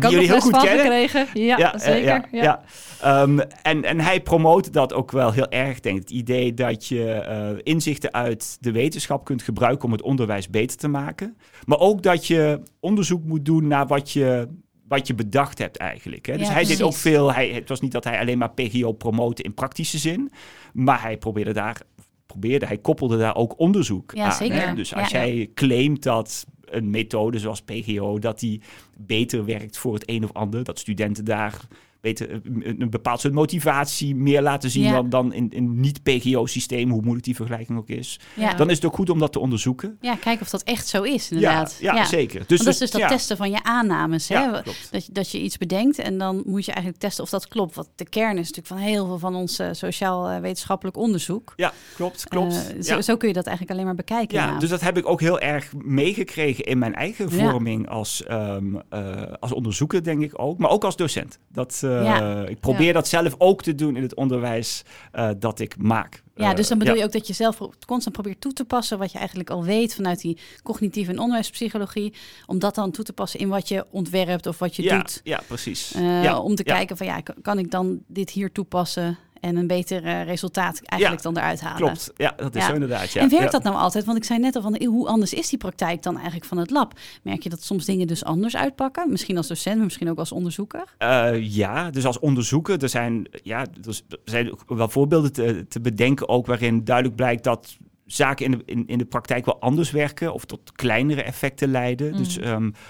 [0.00, 0.78] die jullie heel goed kennen.
[0.80, 1.26] gekregen.
[1.34, 2.24] Ja, zeker.
[2.30, 2.62] ja.
[3.00, 5.98] Ehm, en, en hij promoot dat ook wel heel erg, denk.
[5.98, 10.76] Het idee dat je eh, inzichten uit de wetenschap kunt gebruiken om het onderwijs beter
[10.76, 11.36] te maken.
[11.64, 14.48] Maar ook dat je onderzoek moet doen naar wat je,
[14.88, 16.26] wat je bedacht hebt eigenlijk.
[16.26, 16.36] Hè?
[16.38, 18.92] Dus Ja, hij deed ook veel, hij, het was niet dat hij alleen maar PGO
[18.92, 20.32] promote in praktische zin.
[20.72, 21.80] Maar hij probeerde daar,
[22.26, 24.32] probeerde, hij koppelde daar ook onderzoek Ja, aan.
[24.32, 24.68] zeker.
[24.68, 24.74] Hè?
[24.74, 25.18] Dus als Ja.
[25.26, 28.60] jij claimt dat een methode zoals PGO, dat die
[28.98, 31.60] beter werkt voor het een of ander, dat studenten daar
[32.04, 34.92] beter, een, bepaald soort motivatie meer laten zien Ja.
[34.92, 38.20] dan, dan in een niet-PGO-systeem, hoe moeilijk die vergelijking ook is.
[38.34, 38.54] Ja.
[38.54, 39.98] Dan is het ook goed om dat te onderzoeken.
[40.00, 41.76] ja, kijken of dat echt zo is, inderdaad.
[41.80, 42.38] Ja, ja, zeker.
[42.38, 44.28] Dus, Want dat is dus dat testen van je aannames.
[44.28, 44.50] Hè?
[44.90, 47.74] Dat, je- dat je iets bedenkt en dan moet je eigenlijk testen of dat klopt.
[47.74, 51.52] Wat de kern is natuurlijk van heel veel van ons eh, sociaal-wetenschappelijk onderzoek.
[51.56, 52.72] Ja, klopt, klopt.
[52.74, 54.38] Eh, zo, zo kun je dat eigenlijk alleen maar bekijken.
[54.38, 58.64] Ja, dus dat heb ik ook heel erg meegekregen in mijn eigen vorming als, ehm,
[58.88, 60.58] eh, als onderzoeker, denk ik ook.
[60.58, 61.38] Maar ook als docent.
[61.48, 62.46] Dat, eh, Ja.
[62.46, 66.22] Ik probeer dat zelf ook te doen in het onderwijs eh, dat ik maak.
[66.34, 67.00] Ja, Eh, dus dan bedoel ja.
[67.00, 69.94] je ook dat je zelf constant probeert toe te passen wat je eigenlijk al weet
[69.94, 72.14] vanuit die cognitieve en onderwijspsychologie,
[72.46, 75.20] om dat dan toe te passen in wat je ontwerpt of wat je ja, doet.
[75.24, 75.94] Ja, precies.
[75.94, 79.66] Eh, ja, om te kijken van ja, kan ik dan dit hier toepassen en een
[79.66, 81.78] beter eh, resultaat eigenlijk dan eruit halen.
[81.78, 82.68] Klopt, ja, dat is Ja.
[82.68, 83.12] zo inderdaad.
[83.12, 83.20] Ja.
[83.20, 84.04] en werkt dat nou altijd?
[84.04, 86.70] Want ik zei net al van hoe anders is die praktijk dan eigenlijk van het
[86.70, 86.92] lab?
[87.22, 89.10] Merk je dat soms dingen dus anders uitpakken?
[89.10, 90.84] Misschien als docent, maar misschien ook als onderzoeker?
[90.98, 95.80] Eh, ja, dus als onderzoeker, er zijn, ja, dus, er zijn wel voorbeelden te, te
[95.80, 97.76] bedenken ook waarin duidelijk blijkt dat
[98.06, 102.16] zaken in de, in, in de praktijk wel anders werken of tot kleinere effecten leiden.
[102.16, 102.80] Dus ehm, het is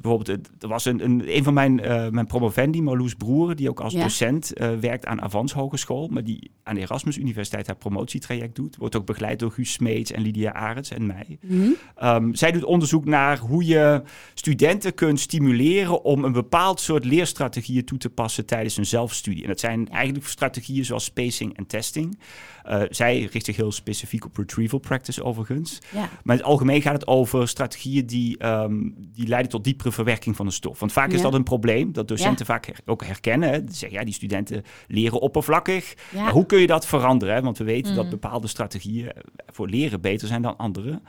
[0.00, 0.28] bijvoorbeeld,
[0.60, 3.92] er was een, een, een van mijn, eh, mijn promovendi, Marloes Broer, die ook als
[3.92, 4.02] Ja.
[4.02, 8.76] docent eh, werkt aan Avans Hogeschool, maar die aan de Erasmus Universiteit haar promotietraject doet.
[8.76, 11.38] Wordt ook begeleid door Guus Smeets en Lydia Arends en mij.
[11.40, 11.68] Mhm.
[11.96, 14.02] Ehm, zij doet onderzoek naar hoe je
[14.34, 19.42] studenten kunt stimuleren om een bepaald soort leerstrategieën toe te passen tijdens een zelfstudie.
[19.42, 22.18] En dat zijn eigenlijk strategieën zoals spacing en testing.
[22.64, 25.78] Eh, zij richt zich heel specifiek op retrieval practice overigens.
[25.92, 25.98] Ja.
[26.00, 30.36] Maar in het algemeen gaat het over strategieën die, ehm, die leiden tot diepere verwerking
[30.36, 30.78] van de stof.
[30.80, 33.48] Want vaak is dat een probleem dat docenten vaak her- ook herkennen.
[33.50, 33.64] Hè.
[33.64, 35.94] Die zeggen, ja, die studenten leren oppervlakkig.
[36.14, 37.34] Maar hoe kun je dat veranderen?
[37.34, 37.40] Hè?
[37.42, 38.10] Want we weten dat Mm.
[38.10, 39.12] bepaalde strategieën
[39.46, 41.00] voor leren beter zijn dan andere.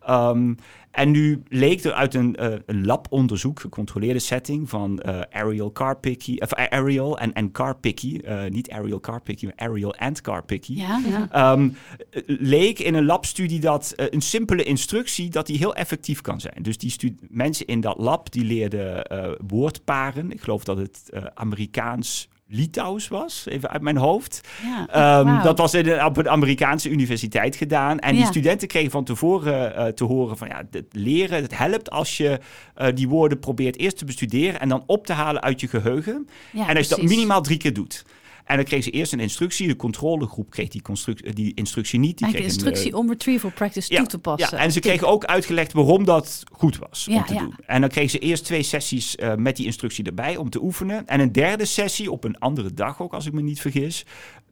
[0.00, 0.34] Ja.
[0.96, 6.36] En nu leek er uit een, eh, een labonderzoek, gecontroleerde setting van eh Ariel Carpicky,
[6.38, 10.74] of eh, Ariel en, en Carpicky, niet Ariel Carpicky, maar Ariel and Carpicky.
[10.74, 11.28] Ja, ja.
[11.30, 11.68] Ehm,
[12.10, 16.62] eh, leek in een labstudie dat een simpele instructie dat die heel effectief kan zijn.
[16.62, 19.06] Dus die mensen in dat lab die leerden
[19.46, 20.30] woordparen.
[20.30, 24.40] Ik geloof dat het Amerikaans Litouws was, even uit mijn hoofd.
[24.62, 24.88] ja.
[24.88, 25.42] Ehm.
[25.42, 27.98] Dat was in een, op een Amerikaanse universiteit gedaan.
[27.98, 31.90] En die studenten kregen van tevoren eh, te horen van ja, het leren, het helpt
[31.90, 32.40] als je
[32.74, 36.28] eh, die woorden probeert eerst te bestuderen en dan op te halen uit je geheugen.
[36.52, 38.04] Ja, en als je dat minimaal drie keer doet.
[38.46, 39.68] En dan kreeg ze eerst een instructie.
[39.68, 42.18] De controlegroep kreeg die, eh, die instructie niet.
[42.18, 44.56] Die kreeg een, instructie eh, om retrieval practice ja, toe te passen.
[44.56, 47.54] ja, en ze kregen ook uitgelegd waarom dat goed was Ja, om te doen.
[47.66, 51.06] En dan kregen ze eerst twee sessies eh, met die instructie erbij om te oefenen.
[51.06, 54.04] En een derde sessie, op een andere dag ook, als ik me niet vergis,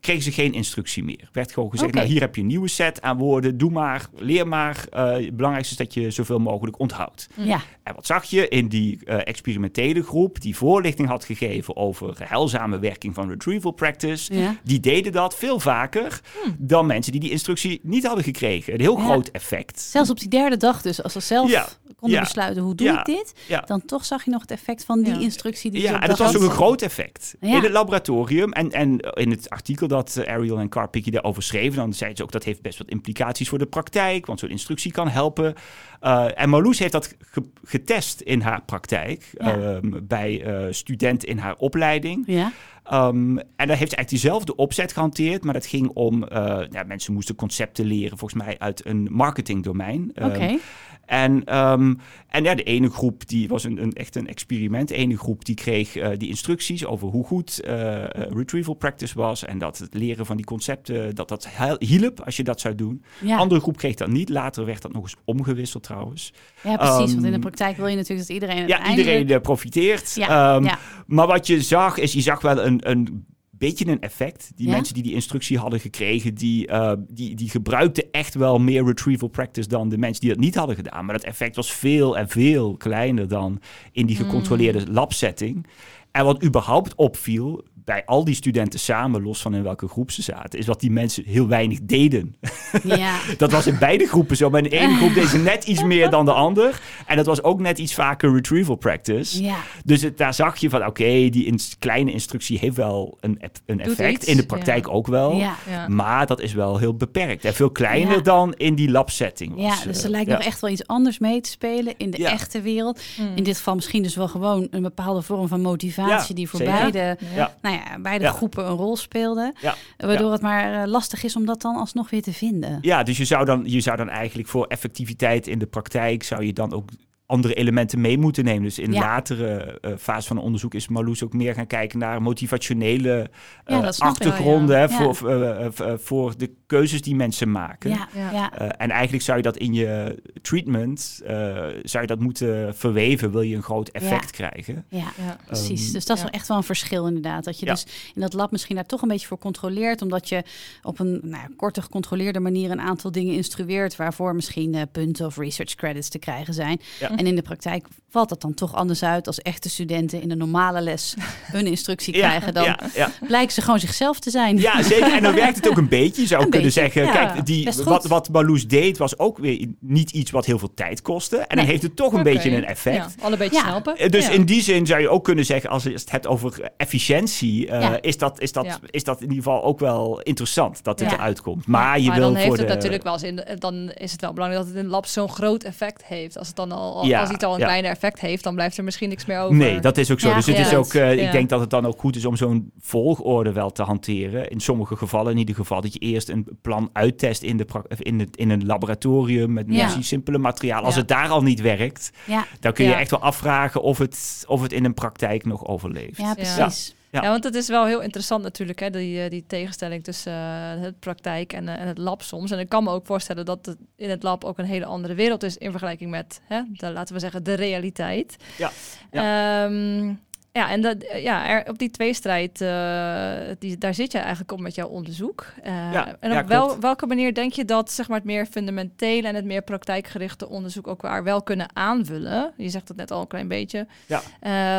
[0.05, 1.29] kregen ze geen instructie meer.
[1.33, 4.49] Werd gewoon gezegd, nou hier heb je een nieuwe set aan woorden, doe maar, leer
[4.49, 4.87] maar.
[4.91, 7.29] Eh, het belangrijkste is dat je zoveel mogelijk onthoudt.
[7.35, 12.15] Ja, En wat zag je in die eh, experimentele groep die voorlichting had gegeven over
[12.29, 14.35] heilzame werking van retrieval practice?
[14.35, 14.57] ja.
[14.65, 16.21] Die deden dat veel vaker
[16.59, 18.73] dan mensen die die instructie niet hadden gekregen.
[18.75, 19.05] Een heel Ja.
[19.05, 19.81] groot effect.
[19.81, 21.69] Zelfs op die derde dag dus, als ze zelf Ja.
[21.97, 22.25] Konden Ja.
[22.25, 22.99] besluiten hoe doe Ja.
[22.99, 23.61] ik dit, Ja.
[23.61, 25.21] dan toch zag je nog het effect van die Ja.
[25.21, 27.35] instructie die ze Ja, en dat was ook een groot effect.
[27.41, 27.57] Ja.
[27.57, 31.77] In het laboratorium en, en in het artikel dat eh, Ariel en Carpicchi daarover schreven,
[31.77, 34.93] dan zeiden ze ook dat heeft best wat implicaties voor de praktijk, want zo'n instructie
[34.93, 35.55] kan helpen.
[36.01, 39.57] Eh, en Marloes heeft dat ge- getest in haar praktijk Ja.
[39.59, 42.23] ehm, bij eh, studenten in haar opleiding.
[42.27, 42.53] Ja,
[42.85, 46.83] Ehm, en daar heeft ze eigenlijk diezelfde opzet gehanteerd, maar dat ging om, eh, ja,
[46.87, 50.11] mensen moesten concepten leren, volgens mij uit een marketingdomein.
[50.15, 50.59] Oké.
[51.07, 51.95] En, ehm,
[52.29, 54.89] en ja, de ene groep die was een, een, echt een experiment.
[54.89, 59.15] De ene groep die kreeg eh, die instructies over hoe goed eh, eh, retrieval practice
[59.19, 59.45] was.
[59.45, 63.05] En dat het leren van die concepten, dat dat hielp als je dat zou doen.
[63.21, 63.37] Ja.
[63.37, 64.29] De andere groep kreeg dat niet.
[64.29, 66.33] Later werd dat nog eens omgewisseld trouwens.
[66.63, 66.97] ja, precies.
[66.97, 69.19] want in de Ehm, praktijk wil je natuurlijk dat iedereen Ja, uiteindelijk...
[69.19, 70.15] iedereen profiteert.
[70.15, 70.79] Ja, Ehm, ja.
[71.07, 73.27] Maar wat je zag, is je zag wel een, een
[73.67, 74.53] beetje een effect.
[74.57, 74.73] Die Ja?
[74.73, 79.29] mensen die die instructie hadden gekregen, die, eh, die, die gebruikten echt wel meer retrieval
[79.29, 81.05] practice dan de mensen die dat niet hadden gedaan.
[81.05, 83.61] Maar dat effect was veel en veel kleiner dan
[83.93, 85.67] in die gecontroleerde labsetting.
[86.11, 90.23] En wat überhaupt opviel bij al die studenten samen, los van in welke groep ze
[90.23, 92.35] zaten, is dat die mensen heel weinig deden.
[92.83, 94.51] Ja, Dat was in beide groepen zo.
[94.51, 96.81] Maar in de ene groep deden ze net iets meer dan de ander.
[97.07, 99.43] En dat was ook net iets vaker retrieval practice.
[99.43, 99.57] ja.
[99.85, 103.81] Dus het, daar zag je van, oké, die ins- kleine instructie heeft wel een, een
[103.81, 104.25] effect.
[104.25, 104.93] in de praktijk ja.
[104.93, 105.35] ook wel.
[105.37, 105.55] ja.
[105.71, 105.89] Ja.
[105.89, 107.45] Maar dat is wel heel beperkt.
[107.45, 108.21] En veel kleiner Ja.
[108.23, 109.79] dan in die labsetting was.
[109.79, 110.37] Ja, dus er eh, lijkt ja.
[110.37, 112.31] nog echt wel iets anders mee te spelen in de Ja.
[112.31, 113.01] echte wereld.
[113.19, 113.33] Mm.
[113.35, 116.59] In dit geval misschien dus wel gewoon een bepaalde vorm van motivatie Ja, die voor
[116.59, 116.75] zeker.
[116.75, 117.55] beide, Ja.
[117.77, 118.31] Nou ja, beide Ja.
[118.31, 119.55] groepen een rol speelde.
[119.61, 119.75] Ja.
[119.97, 122.79] Waardoor het maar eh, lastig is om dat dan alsnog weer te vinden.
[122.81, 126.23] Ja, dus je zou, dan, je zou dan eigenlijk voor effectiviteit in de praktijk...
[126.23, 126.89] zou je dan ook
[127.27, 128.63] andere elementen mee moeten nemen.
[128.63, 129.01] Dus in Ja.
[129.01, 133.77] latere eh fase van het onderzoek is Marloes ook meer gaan kijken naar motivationele Ja,
[133.77, 134.89] eh, wel, achtergronden ja.
[134.89, 137.91] hè, voor, eh, voor de keuzes die mensen maken.
[137.91, 138.31] Ja, ja.
[138.33, 138.53] Ja.
[138.77, 141.35] En eigenlijk zou je dat in je treatment eh,
[141.83, 144.85] zou je dat moeten verweven, wil je een groot effect krijgen.
[144.89, 144.99] ja.
[145.17, 145.37] Ja.
[145.47, 147.45] Precies, dus dat is wel echt wel een verschil inderdaad.
[147.45, 147.73] Dat je Ja.
[147.73, 150.03] dus in dat lab misschien daar toch een beetje voor controleert.
[150.03, 150.43] Omdat je
[150.83, 153.97] op een nou, ja, korte gecontroleerde manier een aantal dingen instrueert.
[153.97, 156.81] Waarvoor misschien eh, punten of research credits te krijgen zijn.
[157.15, 157.21] Ja.
[157.21, 160.39] En in de praktijk valt dat dan toch anders uit als echte studenten in een
[160.39, 161.15] normale les
[161.53, 162.55] hun instructie Ja, krijgen.
[162.55, 163.11] Dan ja, ja.
[163.27, 164.59] blijken ze gewoon zichzelf te zijn.
[164.59, 165.13] Ja, zeker.
[165.13, 166.23] En dan werkt het ook een beetje.
[166.23, 167.27] Je zou Een kunnen beetje, zeggen, ja.
[167.27, 171.03] kijk, die, wat, wat Marloes deed was ook weer niet iets wat heel veel tijd
[171.03, 171.37] kostte.
[171.37, 172.97] En dan heeft het toch een beetje een effect.
[172.97, 173.67] Ja, alle beetjes Ja.
[173.69, 173.97] helpen.
[173.97, 174.33] Eh, Dus Ja.
[174.33, 177.81] in die zin zou je ook kunnen zeggen, als je het hebt over efficiëntie, eh,
[177.81, 178.03] Ja.
[178.03, 178.79] is, dat, is, dat, Ja.
[178.91, 181.15] is dat in ieder geval ook wel interessant dat dit Ja.
[181.17, 181.67] eruit komt.
[181.67, 182.75] Maar je maar wil dan heeft het de...
[182.75, 183.45] natuurlijk wel zin.
[183.59, 186.39] Dan is het wel belangrijk dat het in het lab zo'n groot effect heeft.
[186.39, 187.65] Als het dan al, al- Ja, als iets al een ja.
[187.65, 189.57] kleiner effect heeft, dan blijft er misschien niks meer over.
[189.57, 190.29] Nee, dat is ook zo.
[190.29, 190.63] Ja, dus het ja.
[190.67, 191.23] is ook, eh, Ja.
[191.27, 194.49] ik denk dat het dan ook goed is om zo'n volgorde wel te hanteren.
[194.49, 195.81] In sommige gevallen in ieder geval.
[195.81, 197.67] Dat je eerst een plan uittest in, de
[197.99, 199.83] in, het, in een laboratorium met Ja.
[199.83, 200.83] misschien simpele materiaal.
[200.83, 201.01] Als Ja.
[201.01, 202.99] het daar al niet werkt, Ja, dan kun je Ja.
[202.99, 206.17] echt wel afvragen of het, of het in een praktijk nog overleeft.
[206.17, 206.95] ja precies.
[207.15, 207.23] Ja.
[207.23, 210.81] Ja, want het is wel heel interessant natuurlijk, hè, die, eh, die tegenstelling tussen eh,
[210.81, 212.51] het praktijk en, eh, en het lab soms.
[212.51, 215.15] En ik kan me ook voorstellen dat het in het lab ook een hele andere
[215.15, 218.37] wereld is in vergelijking met, hè, de, laten we zeggen, de realiteit.
[218.59, 218.71] Ja,
[219.11, 220.15] Ehm,
[220.57, 224.53] ja, en dat, eh, ja, er, op die tweestrijd, eh, die, daar zit je eigenlijk
[224.53, 225.47] op met jouw onderzoek.
[225.63, 228.47] Eh, Ja, en ja, op wel, welke manier denk je dat zeg maar, het meer
[228.47, 232.53] fundamentele en het meer praktijkgerichte onderzoek ook waar wel kunnen aanvullen?
[232.57, 233.87] Je zegt het net al een klein beetje.
[234.07, 234.21] Ja.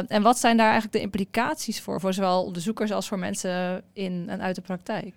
[0.08, 4.26] En wat zijn daar eigenlijk de implicaties voor, voor zowel onderzoekers als voor mensen in
[4.28, 5.14] en uit de praktijk?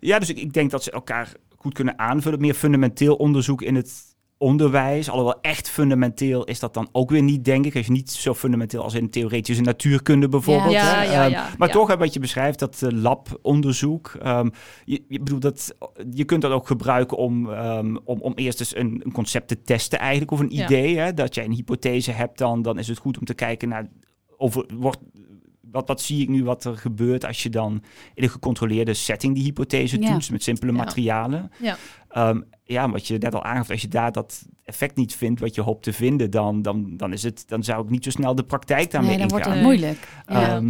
[0.00, 2.40] Ja, dus ik, ik denk dat ze elkaar goed kunnen aanvullen.
[2.40, 5.10] Meer fundamenteel onderzoek in het onderwijs.
[5.10, 7.76] Alhoewel echt fundamenteel is dat dan ook weer niet, denk ik.
[7.76, 10.72] Als je niet zo fundamenteel als in theoretische natuurkunde bijvoorbeeld.
[10.72, 11.12] Ja, hè.
[11.12, 14.16] ja, Ehm, maar toch, wat je beschrijft, dat eh, labonderzoek.
[14.22, 14.48] ehm,
[14.84, 15.74] je, je, bedoelt dat,
[16.10, 19.62] je kunt dat ook gebruiken om, ehm, om, om eerst eens een, een concept te
[19.62, 20.30] testen eigenlijk.
[20.30, 20.98] Of een idee.
[20.98, 23.88] Hè, dat jij een hypothese hebt, dan, dan is het goed om te kijken naar...
[24.36, 24.98] Over, wordt,
[25.74, 27.82] wat, wat zie ik nu wat er gebeurt als je dan
[28.14, 30.12] in een gecontroleerde setting die hypothese Ja.
[30.12, 30.78] toetst met simpele Ja.
[30.78, 31.50] materialen?
[31.60, 31.76] Ja.
[32.08, 35.54] Ehm, ja, wat je net al aangaf, als je daar dat effect niet vindt wat
[35.54, 38.34] je hoopt te vinden, dan, dan, dan, is het, dan zou ik niet zo snel
[38.34, 39.58] de praktijk daarmee Nee, dan wordt ingaan.
[39.58, 40.08] het moeilijk.
[40.26, 40.60] Ja.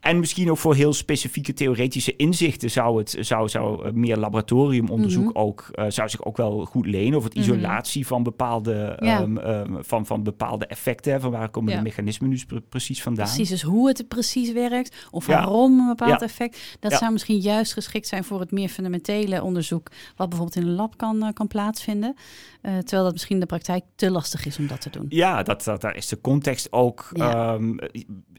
[0.00, 5.24] En misschien ook voor heel specifieke theoretische inzichten zou het zou, zou eh, meer laboratoriumonderzoek
[5.28, 5.36] Mhm.
[5.38, 7.18] ook eh, zou zich ook wel goed lenen.
[7.18, 7.42] Of het Mhm.
[7.42, 9.20] isolatie van bepaalde Ja.
[9.20, 11.20] ehm, ehm, van, van bepaalde effecten.
[11.20, 11.76] Van waar komen Ja.
[11.78, 13.24] de mechanismen nu pre- precies vandaan?
[13.26, 15.32] Precies, dus hoe het precies werkt of Ja.
[15.34, 16.76] waarom een bepaald effect.
[16.80, 20.74] Dat zou misschien juist geschikt zijn voor het meer fundamentele onderzoek, wat bijvoorbeeld in een
[20.76, 22.14] lab kan, eh, kan plaatsvinden.
[22.62, 25.06] Terwijl dat misschien in de praktijk te lastig is om dat te doen.
[25.08, 27.74] Ja, dat, dat, daar is de context ook ehm,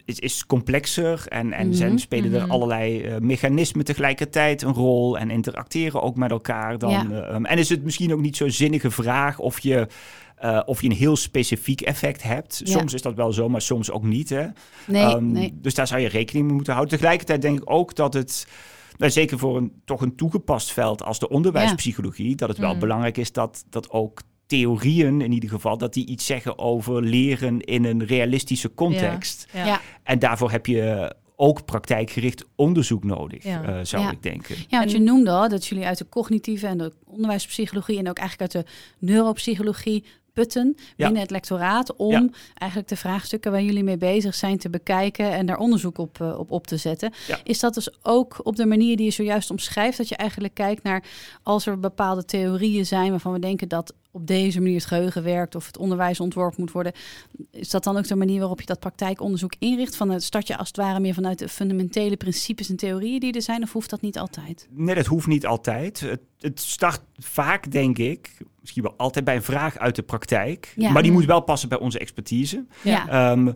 [0.06, 2.52] is, is complexer en En, en Mhm, zijn, spelen er mhm.
[2.52, 6.78] allerlei eh, mechanismen tegelijkertijd een rol en interacteren ook met elkaar.
[6.78, 7.06] Dan, Ja.
[7.28, 9.88] eh, um, en is het misschien ook niet zo'n zinnige vraag of je,
[10.36, 12.62] eh, of je een heel specifiek effect hebt.
[12.64, 12.72] Ja.
[12.72, 14.30] Soms is dat wel zo, maar soms ook niet.
[14.30, 14.46] Hè?
[14.88, 15.54] Nee, Ehm, nee.
[15.62, 16.94] Dus daar zou je rekening mee moeten houden.
[16.96, 18.48] Tegelijkertijd denk ik ook dat het,
[18.98, 22.80] nou, zeker voor een toch een toegepast veld als de onderwijspsychologie, dat het wel Mm.
[22.80, 27.62] belangrijk is dat, dat ook theorieën in ieder geval, dat die iets zeggen over leren
[27.62, 29.48] in een realistische context.
[29.54, 29.66] Ja.
[29.66, 29.82] Ja.
[30.04, 33.64] En daarvoor heb je ook praktijkgericht onderzoek nodig, Ja.
[33.64, 34.12] eh, zou Ja.
[34.12, 34.56] ik denken.
[34.68, 38.18] Ja, want je noemde al dat jullie uit de cognitieve en de onderwijspsychologie en ook
[38.18, 38.72] eigenlijk uit de
[39.06, 42.28] neuropsychologie putten binnen het lectoraat om Ja.
[42.54, 46.40] eigenlijk de vraagstukken waar jullie mee bezig zijn te bekijken en daar onderzoek op, eh,
[46.40, 47.14] op op te zetten.
[47.28, 47.40] Ja.
[47.44, 50.84] Is dat dus ook op de manier die je zojuist omschrijft, dat je eigenlijk kijkt
[50.84, 51.04] naar
[51.44, 55.56] als er bepaalde theorieën zijn waarvan we denken dat op deze manier het geheugen werkt
[55.56, 56.94] of het onderwijs ontworpen moet worden,
[57.52, 59.96] is dat dan ook de manier waarop je dat praktijkonderzoek inricht?
[59.96, 63.34] Van het start je als het ware meer vanuit de fundamentele principes en theorieën die
[63.34, 64.68] er zijn, of hoeft dat niet altijd?
[64.72, 66.00] Nee, dat hoeft niet altijd.
[66.00, 70.74] Het, het start vaak, denk ik, misschien wel altijd bij een vraag uit de praktijk.
[70.76, 70.92] Ja.
[70.92, 72.66] Maar die moet wel passen bij onze expertise.
[72.82, 73.08] Ja.
[73.08, 73.52] Ehm,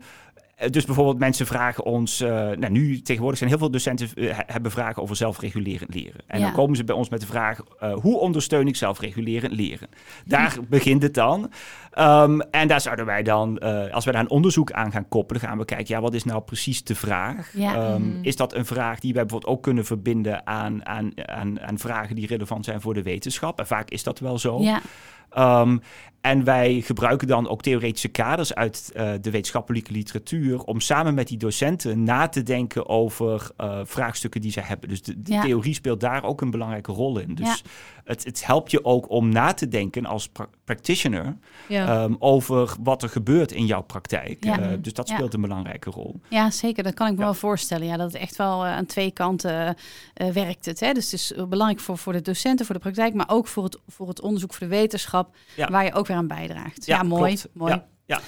[0.69, 4.43] dus bijvoorbeeld mensen vragen ons, eh, nou nu tegenwoordig zijn heel veel docenten eh, he-
[4.45, 6.21] hebben vragen over zelfregulerend leren.
[6.27, 6.45] En Ja.
[6.45, 9.89] dan komen ze bij ons met de vraag, eh, hoe ondersteun ik zelfregulerend leren?
[10.25, 11.51] Daar begint het dan.
[11.91, 15.41] Ehm, en daar zouden wij dan, eh, als we daar een onderzoek aan gaan koppelen,
[15.41, 17.51] gaan we kijken, ja, wat is nou precies de vraag?
[17.53, 17.75] Ja.
[17.75, 18.23] Ehm, Mhm.
[18.23, 22.15] Is dat een vraag die wij bijvoorbeeld ook kunnen verbinden aan, aan, aan, aan vragen
[22.15, 23.59] die relevant zijn voor de wetenschap?
[23.59, 24.61] En vaak is dat wel zo.
[24.61, 24.81] Ja,
[25.29, 25.77] Ehm,
[26.21, 31.27] en wij gebruiken dan ook theoretische kaders uit eh, de wetenschappelijke literatuur om samen met
[31.27, 34.89] die docenten na te denken over eh, vraagstukken die ze hebben.
[34.89, 35.41] Dus de, de Ja.
[35.41, 37.35] theorie speelt daar ook een belangrijke rol in.
[37.35, 37.69] Dus Ja.
[38.03, 40.29] het, het helpt je ook om na te denken als
[40.75, 41.87] practitioner Ja.
[42.03, 44.43] ehm, over wat er gebeurt in jouw praktijk.
[44.45, 44.59] Ja.
[44.59, 45.15] Eh, dus dat Ja.
[45.15, 46.19] speelt een belangrijke rol.
[46.27, 46.83] ja, zeker.
[46.83, 47.87] Dat kan ik me wel voorstellen.
[47.87, 49.75] Ja, dat het echt wel eh, aan twee kanten
[50.13, 50.65] eh, werkt.
[50.65, 50.93] Het, hè?
[50.93, 53.77] Dus het is belangrijk voor, voor de docenten, voor de praktijk, maar ook voor het,
[53.87, 55.35] voor het onderzoek, voor de wetenschap,
[55.69, 56.85] waar je ook weer aan bijdraagt.
[56.85, 57.33] Ja, mooi.
[57.35, 57.47] klopt.
[57.53, 57.81] mooi.
[58.05, 58.19] Ja.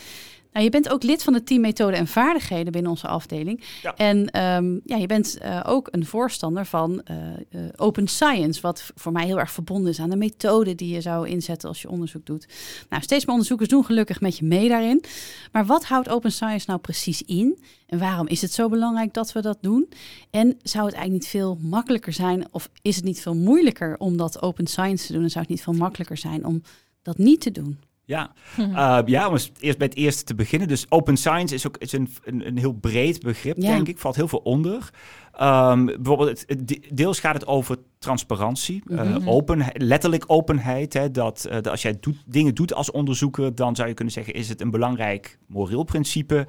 [0.53, 3.63] Nou, je bent ook lid van het team Methode en Vaardigheden binnen onze afdeling.
[3.81, 3.95] Ja.
[3.95, 8.91] En ehm, ja, je bent eh, ook een voorstander van eh, eh, open science, wat
[8.95, 11.89] voor mij heel erg verbonden is aan de methode die je zou inzetten als je
[11.89, 12.47] onderzoek doet.
[12.89, 15.03] Nou, steeds meer onderzoekers doen gelukkig met je mee daarin.
[15.51, 17.59] Maar wat houdt open science nou precies in?
[17.87, 19.89] En waarom is het zo belangrijk dat we dat doen?
[20.29, 24.17] En zou het eigenlijk niet veel makkelijker zijn, of is het niet veel moeilijker om
[24.17, 25.23] dat open science te doen?
[25.23, 26.61] En zou het niet veel makkelijker zijn om
[27.01, 27.79] dat niet te doen?
[28.05, 30.67] Ja, Eh, ja om eens eerst bij het eerste te beginnen.
[30.67, 33.73] Dus open science is ook is een, een, een heel breed begrip, Ja.
[33.75, 33.97] denk ik.
[33.99, 34.89] Valt heel veel onder.
[35.33, 39.29] Ehm, bijvoorbeeld, het, deels gaat het over transparantie, eh, Mhm.
[39.29, 40.93] openheid, letterlijk openheid.
[40.93, 44.13] Hè, dat, eh, dat als jij doet, dingen doet als onderzoeker, dan zou je kunnen
[44.13, 46.45] zeggen, is het een belangrijk moreel principe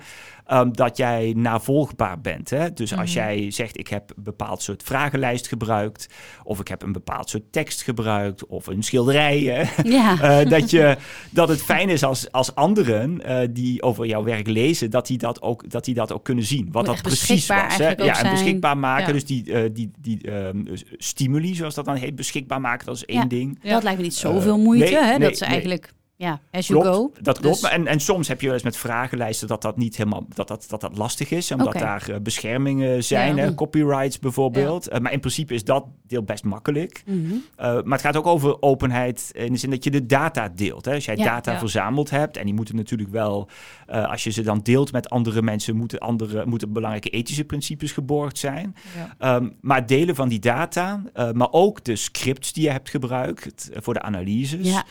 [0.47, 2.51] ehm, dat jij navolgbaar bent.
[2.51, 2.73] Hè?
[2.73, 3.18] Dus als Mhm.
[3.18, 6.09] jij zegt, ik heb een bepaald soort vragenlijst gebruikt,
[6.42, 10.70] of ik heb een bepaald soort tekst gebruikt, of een schilderij, hè, Ja, eh, dat,
[10.70, 10.97] je,
[11.31, 13.20] dat het fijn is als, als anderen
[13.55, 16.68] die over jouw werk lezen, dat die dat ook, dat die dat ook kunnen zien.
[16.73, 17.77] Wat Moet dat precies beschikbaar was.
[17.79, 17.88] Hè?
[17.88, 18.35] Ja, en zijn.
[18.81, 19.07] Beschikbaar maken.
[19.07, 19.13] Ja.
[19.13, 23.05] Dus die, eh, die, die ehm, stimuli, zoals dat dan heet, beschikbaar maken, dat is
[23.05, 23.25] één Ja.
[23.27, 23.59] ding.
[23.63, 23.73] Ja.
[23.73, 24.85] dat lijkt me niet zoveel Eh, moeite.
[24.85, 25.11] nee, hè?
[25.11, 25.49] nee, dat is nee.
[25.51, 27.22] eigenlijk, ja, as you Klopt, go.
[27.22, 27.61] dat klopt.
[27.61, 30.48] Dus- En, en soms heb je wel eens met vragenlijsten dat dat niet helemaal dat
[30.48, 33.42] dat, dat, dat lastig is, omdat daar eh, beschermingen zijn, Ja.
[33.42, 34.88] hè, copyrights bijvoorbeeld.
[34.88, 37.03] Eh, maar in principe is dat deel best makkelijk.
[37.07, 37.16] Mhm.
[37.33, 40.85] Uh, maar het gaat ook over openheid in de zin dat je de data deelt.
[40.85, 40.94] Hè?
[40.94, 43.48] Als jij Ja, data verzameld hebt, en die moeten natuurlijk wel,
[43.87, 48.38] als je ze dan deelt met andere mensen, moeten, andere, moeten belangrijke ethische principes geborgd
[48.38, 48.77] zijn.
[49.18, 53.94] Um, maar delen van die data, maar ook de scripts die je hebt gebruikt voor
[53.94, 54.83] de analyses.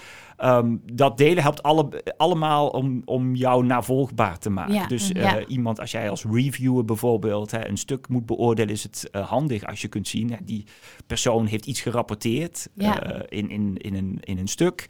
[0.43, 4.73] Um, dat delen helpt alle, allemaal om, om jou navolgbaar te maken.
[4.73, 5.45] Ja, Dus uh, ja.
[5.45, 9.65] iemand, als jij als reviewer bijvoorbeeld hè, een stuk moet beoordelen, is het uh, handig
[9.65, 10.65] als je kunt zien, hè, die
[11.07, 13.13] persoon heeft iets gerapporteerd Ja.
[13.15, 14.85] uh, in, in, in, een, in een stuk.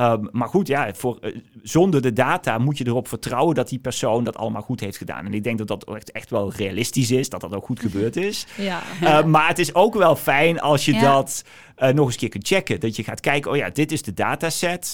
[0.00, 1.18] Um, maar goed, ja, voor,
[1.62, 5.26] zonder de data moet je erop vertrouwen dat die persoon dat allemaal goed heeft gedaan.
[5.26, 8.16] En ik denk dat dat echt, echt wel realistisch is, dat dat ook goed gebeurd
[8.16, 8.46] is.
[8.56, 9.22] Ja.
[9.22, 11.44] Maar het is ook wel fijn als je dat
[11.76, 12.80] nog eens een keer kunt checken.
[12.80, 14.93] Dat je gaat kijken, oh ja, dit is de dataset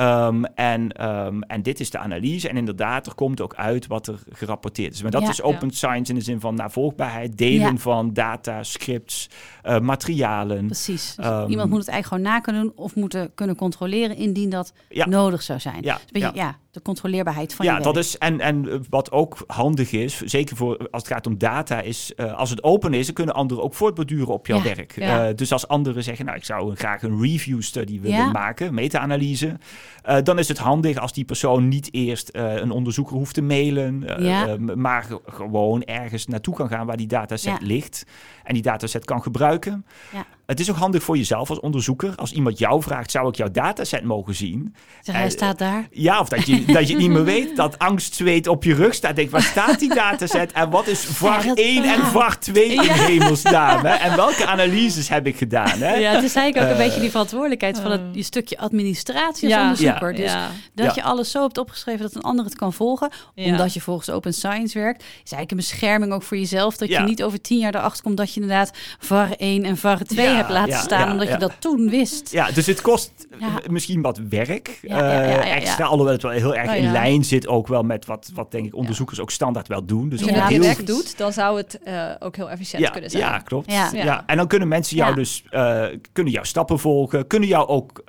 [0.00, 2.48] um, en, um, en dit is de analyse.
[2.48, 5.02] En inderdaad, er komt ook uit wat er gerapporteerd is.
[5.02, 5.28] Maar dat Ja.
[5.28, 7.76] is open science in de zin van navolgbaarheid, delen Ja.
[7.76, 9.30] van data, scripts,
[9.64, 10.66] uh, materialen.
[10.66, 11.14] Precies.
[11.14, 14.50] Dus Ehm, iemand moet het eigenlijk gewoon na kunnen doen of moeten kunnen controleren indien
[14.50, 15.82] dat nodig zou zijn.
[15.82, 16.44] Ja, Dus beetje, ja.
[16.44, 16.56] ja.
[16.70, 18.18] de controleerbaarheid van ja, je dat is.
[18.18, 22.34] En, en wat ook handig is, zeker voor als het gaat om data, is uh,
[22.34, 24.96] als het open is, dan kunnen anderen ook voortborduren op jouw werk.
[24.96, 29.56] Uh, dus als anderen zeggen, nou, ik zou graag een review study willen maken, meta-analyse,
[30.02, 33.42] eh, dan is het handig als die persoon niet eerst eh, een onderzoeker hoeft te
[33.42, 34.56] mailen, eh, Ja.
[34.74, 37.66] maar ge- gewoon ergens naartoe kan gaan waar die dataset Ja.
[37.66, 38.06] ligt
[38.44, 39.86] en die dataset kan gebruiken.
[40.12, 40.24] Ja.
[40.46, 42.12] Het is ook handig voor jezelf als onderzoeker.
[42.16, 44.74] Als iemand jou vraagt, zou ik jouw dataset mogen zien?
[45.02, 45.86] Zeg, hij Eh, staat daar.
[45.90, 47.56] Ja, of dat je, dat je niet meer weet.
[47.56, 49.16] Dat angstzweet op je rug staat.
[49.16, 50.52] Denk, waar staat die dataset?
[50.52, 52.06] En wat is VAR Ja, dat- 1 en ja.
[52.10, 53.84] VAR 2 in hemelsnaam?
[53.84, 53.94] Hè?
[53.94, 55.78] En welke analyses heb ik gedaan?
[55.78, 55.94] Hè?
[55.94, 58.06] Ja, het is eigenlijk ook een Eh, beetje die verantwoordelijkheid van het eh.
[58.14, 59.62] je stukje administratie als Ja.
[59.62, 60.10] onderzoeker.
[60.10, 60.16] Ja.
[60.22, 60.50] Dus ja.
[60.74, 60.92] dat Ja.
[60.94, 63.44] je alles zo hebt opgeschreven dat een ander het kan volgen, Ja.
[63.50, 66.76] omdat je volgens Open Science werkt, is eigenlijk een bescherming ook voor jezelf.
[66.76, 67.00] Dat Ja.
[67.00, 70.26] je niet over tien jaar erachter komt dat je inderdaad VAR 1 en VAR 2
[70.26, 72.32] Ja, hebt laten staan, omdat je dat toen wist.
[72.32, 73.26] Ja, dus het kost
[73.70, 75.42] misschien wat werk ja.
[75.42, 75.84] extra.
[75.84, 78.66] Alhoewel het wel heel erg Oh, in lijn zit ook wel met wat, wat denk
[78.66, 80.08] ik onderzoekers ook standaard wel doen.
[80.08, 83.10] Dus Als je het heel direct doet, dan zou het eh, ook heel efficiënt kunnen
[83.10, 83.22] zijn.
[83.22, 83.72] ja, klopt.
[83.72, 84.22] Ja.
[84.26, 88.02] En dan kunnen mensen jou dus eh, kunnen jouw stappen volgen, kunnen jou ook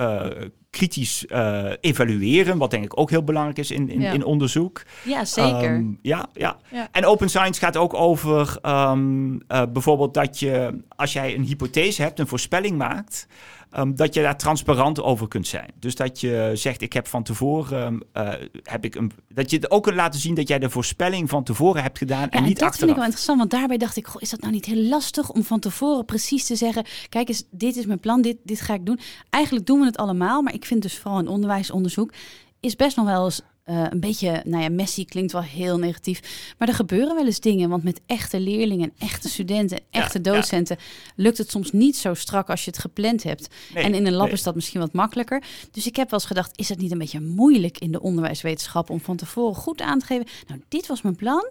[0.76, 4.11] kritisch eh, evalueren, wat denk ik ook heel belangrijk is in, in, Ja.
[4.11, 4.84] in onderzoek.
[5.03, 5.73] Ja, zeker.
[5.76, 6.88] Ehm, ja, ja, Ja.
[6.91, 12.01] En open science gaat ook over ehm, eh, bijvoorbeeld dat je, als jij een hypothese
[12.01, 13.28] hebt, een voorspelling maakt,
[13.76, 15.71] ehm, dat je daar transparant over kunt zijn.
[15.80, 19.69] Dus dat je zegt, ik heb van tevoren, ehm, eh, heb ik een, dat je
[19.69, 22.59] ook kunt laten zien dat jij de voorspelling van tevoren hebt gedaan Ja, en niet
[22.59, 24.84] dat vind ik wel interessant, want daarbij dacht ik, goh, is dat nou niet heel
[24.84, 28.61] lastig om van tevoren precies te zeggen, kijk eens, dit is mijn plan, dit, dit
[28.61, 28.99] ga ik doen.
[29.30, 32.11] Eigenlijk doen we het allemaal, maar ik vind dus vooral in onderwijsonderzoek
[32.59, 36.53] is best nog wel eens eh, een beetje, nou ja, messy klinkt wel heel negatief,
[36.57, 40.32] maar er gebeuren wel eens dingen, want met echte leerlingen, echte studenten, Ja, echte ja.
[40.32, 40.78] docenten
[41.16, 43.47] lukt het soms niet zo strak als je het gepland hebt.
[43.74, 44.36] Nee, en in een lab nee.
[44.36, 45.43] is dat misschien wat makkelijker.
[45.72, 48.89] Dus ik heb wel eens gedacht, is het niet een beetje moeilijk in de onderwijswetenschap
[48.89, 51.49] om van tevoren goed aan te geven, nou, dit was mijn plan.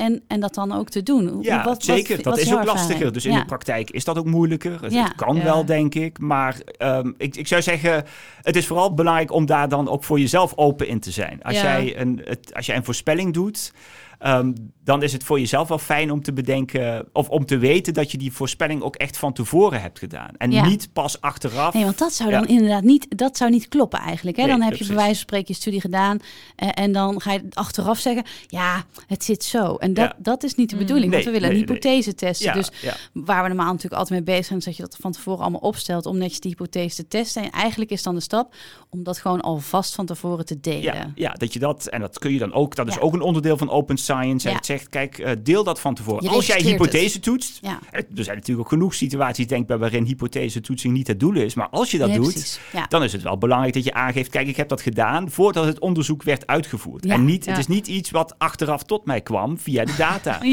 [0.00, 1.38] En, en dat dan ook te doen.
[1.42, 2.14] Ja, wat- wat- zeker.
[2.16, 3.12] wat dat is ook lastiger.
[3.12, 3.38] Dus in Ja.
[3.40, 4.82] de praktijk is dat ook moeilijker.
[4.82, 5.02] Het, Ja.
[5.04, 5.42] het kan Ja.
[5.42, 6.18] wel, denk ik.
[6.18, 8.04] Maar ehm, ik, ik zou zeggen,
[8.42, 11.42] het is vooral belangrijk om daar dan ook voor jezelf open in te zijn.
[11.42, 11.62] Als, Ja.
[11.62, 13.72] jij, een, het, als jij een voorspelling doet,
[14.20, 14.52] ehm,
[14.84, 17.08] dan is het voor jezelf wel fijn om te bedenken...
[17.12, 20.30] of om te weten dat je die voorspelling ook echt van tevoren hebt gedaan.
[20.38, 20.66] En Ja.
[20.66, 21.74] niet pas achteraf.
[21.74, 22.38] Nee, want dat zou Ja.
[22.38, 24.36] dan inderdaad niet, dat zou niet kloppen eigenlijk.
[24.36, 24.42] Hè?
[24.42, 26.18] Nee, dan heb je bij wijze van spreken je studie gedaan
[26.56, 29.74] eh, en dan ga je achteraf zeggen, ja, het zit zo.
[29.76, 30.16] En dat, Ja.
[30.18, 30.80] dat is niet de Mm.
[30.82, 32.46] bedoeling, want we willen nee, een hypothese testen.
[32.46, 32.94] ja, Dus ja.
[33.12, 35.60] waar we normaal natuurlijk altijd mee bezig zijn, is dat je dat van tevoren allemaal
[35.60, 37.42] opstelt om netjes die hypothese te testen.
[37.42, 38.54] En eigenlijk is dan de stap
[38.90, 40.82] om dat gewoon alvast van tevoren te delen.
[40.94, 43.00] Ja, ja, dat je dat, en dat kun je dan ook, dat is Ja.
[43.00, 44.08] ook een onderdeel van open science.
[44.18, 44.56] En Ja.
[44.56, 46.22] het zegt, kijk, eh, deel dat van tevoren.
[46.22, 47.78] Je Als jij hypothese toetst, Ja.
[47.90, 51.54] er er zijn natuurlijk ook genoeg situaties denkbaar waarin hypothese-toetsing niet het doel is.
[51.54, 54.56] Maar als je dat doet, dan is het wel belangrijk dat je aangeeft, kijk, ik
[54.56, 57.06] heb dat gedaan voordat het onderzoek werd uitgevoerd.
[57.06, 60.38] En niet, het is niet iets wat achteraf tot mij kwam via de data.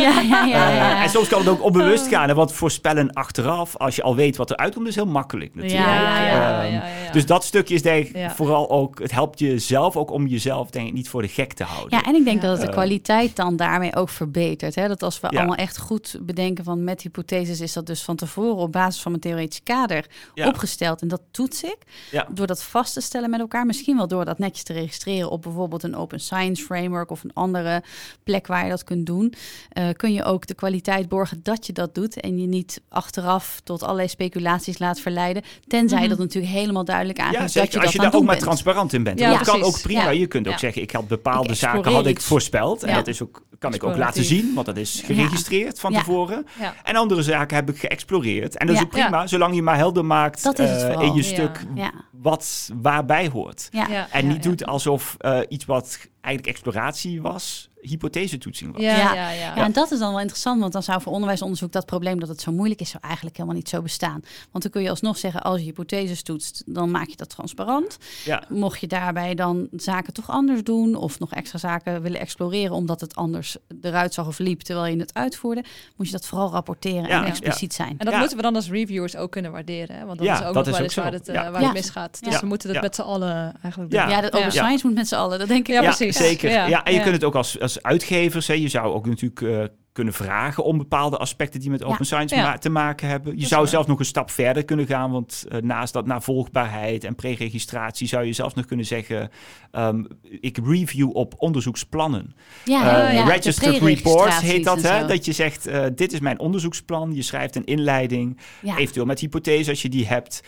[0.48, 2.28] Eh, en soms kan het ook onbewust gaan.
[2.28, 5.88] hè, Want voorspellen achteraf, als je al weet wat eruit komt, is heel makkelijk natuurlijk.
[5.88, 7.12] Ehm.
[7.12, 10.70] Dus dat stukje is denk ik vooral ook, het helpt je zelf ook om jezelf
[10.70, 11.98] denk ik niet voor de gek te houden.
[12.00, 12.74] Ja, en ik denk dat het de Eh.
[12.74, 14.76] kwaliteit dan daarmee ook verbetert.
[14.76, 14.88] Hè?
[14.88, 15.38] Dat als we Ja.
[15.38, 19.12] allemaal echt goed bedenken van met hypotheses is dat dus van tevoren op basis van
[19.12, 20.48] mijn theoretisch kader Ja.
[20.48, 21.02] opgesteld.
[21.02, 21.78] En dat toets ik.
[22.12, 22.28] Ja.
[22.32, 23.66] Door dat vast te stellen met elkaar.
[23.66, 27.34] Misschien wel door dat netjes te registreren op bijvoorbeeld een open science framework of een
[27.34, 27.84] andere
[28.24, 29.34] plek waar je dat kunt doen.
[29.70, 32.20] eh, kun je ook de kwaliteit borgen dat je dat doet.
[32.20, 35.44] En je niet achteraf tot allerlei speculaties laat verleiden.
[35.68, 36.10] Tenzij Mhm.
[36.10, 38.40] dat natuurlijk helemaal duidelijk aangeeft Ja, dat je als dat je daar ook maar bent.
[38.46, 39.20] transparant in bent.
[39.20, 40.10] Dat kan ook prima.
[40.10, 42.84] Je kunt ook zeggen, ik had bepaalde Ik zaken had ik voorspeld.
[42.84, 46.46] En dat is ook, kan ik ook laten zien, want dat is geregistreerd van tevoren.
[46.60, 46.74] Ja.
[46.84, 48.58] En andere zaken heb ik geëxploreerd.
[48.58, 51.66] En dat is ook prima, zolang je maar helder maakt eh, in je stuk
[52.12, 53.70] wat waarbij hoort.
[54.12, 58.82] En niet doet alsof eh, iets wat eigenlijk exploratie was, hypothesetoetsing was.
[58.82, 59.14] Ja, Ja.
[59.14, 59.56] ja, ja.
[59.56, 62.30] Ja, en dat is dan wel interessant, want dan zou voor onderwijsonderzoek dat probleem dat
[62.30, 64.20] het zo moeilijk is, zou eigenlijk helemaal niet zo bestaan.
[64.52, 67.98] Want dan kun je alsnog zeggen, als je hypotheses toetst, dan maak je dat transparant.
[68.26, 68.44] Ja.
[68.50, 73.02] Mocht je daarbij dan zaken toch anders doen of nog extra zaken willen exploreren omdat
[73.02, 75.64] het anders eruit zag of liep terwijl je het uitvoerde,
[75.96, 77.28] moet je dat vooral rapporteren Ja, en ja.
[77.28, 77.90] expliciet zijn.
[77.90, 78.20] En dat Ja.
[78.20, 79.96] moeten we dan als reviewers ook kunnen waarderen.
[79.96, 80.06] Hè?
[80.06, 81.52] Want dat Ja, is ook dat nog is wel ook eens waar het, eh, Ja.
[81.52, 81.68] waar Ja.
[81.68, 82.24] het misgaat.
[82.24, 82.40] Dus Ja.
[82.40, 82.84] we moeten het Ja.
[82.84, 84.06] met z'n allen eigenlijk Ja.
[84.06, 84.16] doen.
[84.16, 84.50] Ja, de open Ja.
[84.50, 85.74] science moet met z'n allen, dat denk ik.
[85.74, 86.18] Ja, precies.
[86.18, 86.50] Zeker.
[86.50, 86.66] Ja.
[86.68, 87.04] Ja, en je Ja.
[87.04, 89.64] kunt het ook als, als uitgevers, hè, je zou ook natuurlijk eh,
[89.98, 92.42] kunnen vragen om bepaalde aspecten die met open science Ja.
[92.44, 93.40] ma- te maken hebben.
[93.40, 97.16] Je zou zelfs nog een stap verder kunnen gaan, want eh, naast dat navolgbaarheid en
[97.16, 99.30] preregistratie zou je zelfs nog kunnen zeggen,
[99.72, 100.04] ehm,
[100.40, 102.36] ik review op onderzoeksplannen.
[102.66, 105.00] Ja, Eh, ja, registered reports heet dat, hè?
[105.00, 105.06] zo.
[105.08, 107.16] Dat je zegt, eh, dit is mijn onderzoeksplan.
[107.16, 108.78] Je schrijft een inleiding, Ja.
[108.78, 110.44] eventueel met hypothese als je die hebt.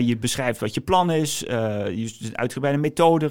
[0.00, 1.38] Je beschrijft wat je plan is.
[1.38, 3.30] je een uitgebreide methode,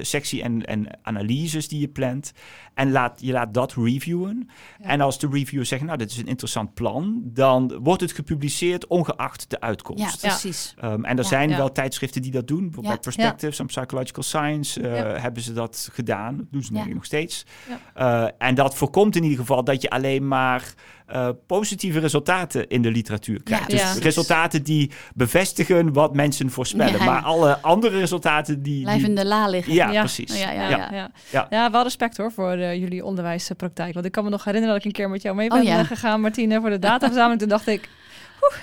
[0.00, 2.32] sectie en, en analyses die je plant.
[2.74, 4.48] En laat, je laat dat reviewen.
[4.80, 8.86] En als de reviewers zeggen, nou, dit is een interessant plan, dan wordt het gepubliceerd
[8.86, 10.20] ongeacht de Ja, uitkomst.
[10.20, 10.74] precies.
[10.78, 11.56] Ehm, en er Ja, zijn ja.
[11.56, 12.62] wel tijdschriften die dat doen.
[12.62, 13.00] Bijvoorbeeld Ja.
[13.00, 15.04] Perspectives en Psychological Science eh, Ja.
[15.20, 16.36] hebben ze dat gedaan.
[16.36, 16.84] Dat doen ze Ja.
[16.84, 17.46] ik nog steeds.
[17.94, 18.24] Ja.
[18.28, 20.74] Eh, en dat voorkomt in ieder geval dat je alleen maar
[21.12, 23.72] eh, positieve resultaten in de literatuur krijgt.
[23.72, 26.98] Ja, dus resultaten die bevestigen wat mensen voorspellen.
[26.98, 27.04] Ja.
[27.04, 28.82] Maar alle andere resultaten die...
[28.82, 29.72] Blijf die- in de la liggen.
[29.74, 30.00] ja, Ja.
[30.00, 30.40] precies.
[30.40, 30.88] Ja, ja, Ja, ja.
[30.92, 31.10] ja.
[31.30, 31.46] Ja.
[31.50, 31.70] Ja.
[31.70, 33.94] wel respect hoor voor eh, jullie onderwijspraktijk.
[33.94, 35.64] Want ik kan me nog herinneren dat ik een keer met jou mee ben Oh,
[35.64, 35.78] ja.
[35.78, 37.40] eh, gegaan, Martine, voor de dataverzameling.
[37.40, 37.88] Toen dacht ik,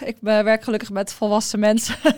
[0.06, 1.96] ik eh, werk gelukkig met volwassen mensen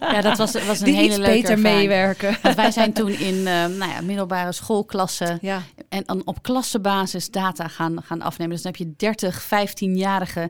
[0.00, 1.78] Ja, dat was, was een die hele iets leuke beter ervaring.
[1.78, 2.36] meewerken.
[2.42, 5.62] Want wij zijn toen in eh, nou ja, middelbare schoolklassen Ja,
[5.94, 8.52] en dan op klassenbasis data gaan, gaan afnemen.
[8.54, 10.48] Dus dan heb je 30, 15-jarigen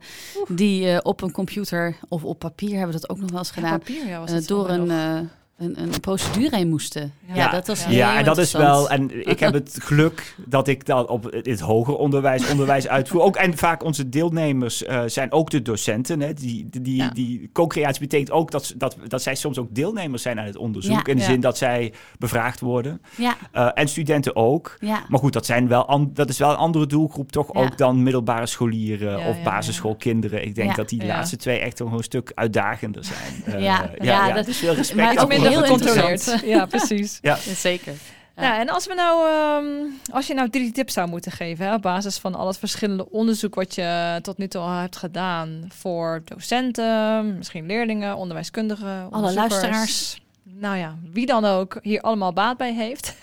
[0.48, 3.50] die eh, op een computer of op papier hebben we dat ook nog wel eens
[3.50, 3.78] gedaan.
[3.78, 4.88] papier, ja, was eh, door een, nog.
[4.88, 5.20] eh,
[5.58, 7.12] een, een procedure heen moesten.
[7.26, 7.50] Ja, Ja.
[7.50, 7.86] dat was Ja.
[7.88, 8.90] heel Ja, en dat is wel.
[8.90, 13.20] En ik heb het geluk dat ik dan op het hoger onderwijs onderwijs uitvoer.
[13.20, 16.20] Ook, en vaak onze deelnemers eh, zijn ook de docenten.
[16.20, 16.32] Hè.
[16.34, 17.10] Die, die, Ja.
[17.10, 20.92] die co-creatie betekent ook dat, dat, dat zij soms ook deelnemers zijn aan het onderzoek.
[21.06, 21.12] Ja.
[21.12, 21.28] in de Ja.
[21.28, 23.00] zin dat zij bevraagd worden.
[23.16, 24.76] Ja, Eh, en studenten ook.
[24.80, 25.04] ja.
[25.08, 27.60] Maar goed, dat, zijn wel an- dat is wel een andere doelgroep, toch Ja.
[27.60, 30.44] ook dan middelbare scholieren Ja, of ja, basisschoolkinderen.
[30.44, 30.74] Ik denk Ja.
[30.76, 31.06] dat die Ja.
[31.06, 33.54] laatste twee echt wel een stuk uitdagender zijn.
[33.56, 35.14] Eh, Ja, ja, dat- dus veel respect.
[35.14, 36.40] maar heel gecontroleerd.
[36.44, 37.18] Ja, precies.
[37.20, 37.36] Ja.
[37.36, 37.94] zeker.
[38.36, 38.42] Ja.
[38.42, 41.74] Ja, en als we nou, ehm, als je nou drie tips zou moeten geven, hè,
[41.74, 45.64] op basis van al het verschillende onderzoek wat je tot nu toe al hebt gedaan
[45.68, 50.22] voor docenten, misschien leerlingen, onderwijskundigen, Alle luisteraars.
[50.42, 53.14] Nou ja, wie dan ook hier allemaal baat bij heeft.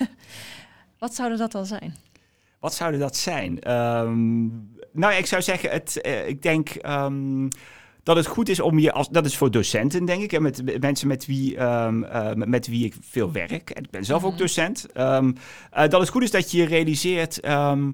[1.00, 1.96] wat zouden dat dan zijn?
[2.60, 3.60] Wat zouden dat zijn?
[3.60, 4.48] Ehm,
[4.92, 7.48] nou, ik zou zeggen, het, eh, ik denk ehm,
[8.04, 10.64] dat het goed is om je als dat is voor docenten, denk ik, en met,
[10.66, 13.70] met mensen met wie, eh, met, wie ik veel werk.
[13.70, 14.40] En ik ben zelf ook Mhm.
[14.40, 14.92] docent.
[14.94, 15.32] ehm,
[15.72, 17.40] eh, dat het goed is dat je realiseert.
[17.40, 17.92] ehm,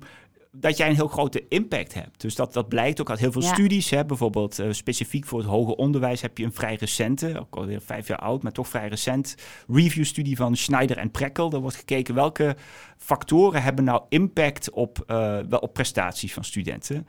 [0.51, 2.21] dat jij een heel grote impact hebt.
[2.21, 3.53] Dus dat, dat blijkt ook uit heel veel Ja.
[3.53, 3.89] studies.
[3.89, 4.05] Hè?
[4.05, 8.07] Bijvoorbeeld eh, specifiek voor het hoger onderwijs heb je een vrij recente, ook alweer vijf
[8.07, 9.35] jaar oud, maar toch vrij recent,
[9.67, 11.49] review-studie van Schneider en Prekkel.
[11.49, 12.55] Daar wordt gekeken welke
[12.97, 15.03] factoren hebben nou impact op,
[15.49, 17.07] wel op prestaties van studenten.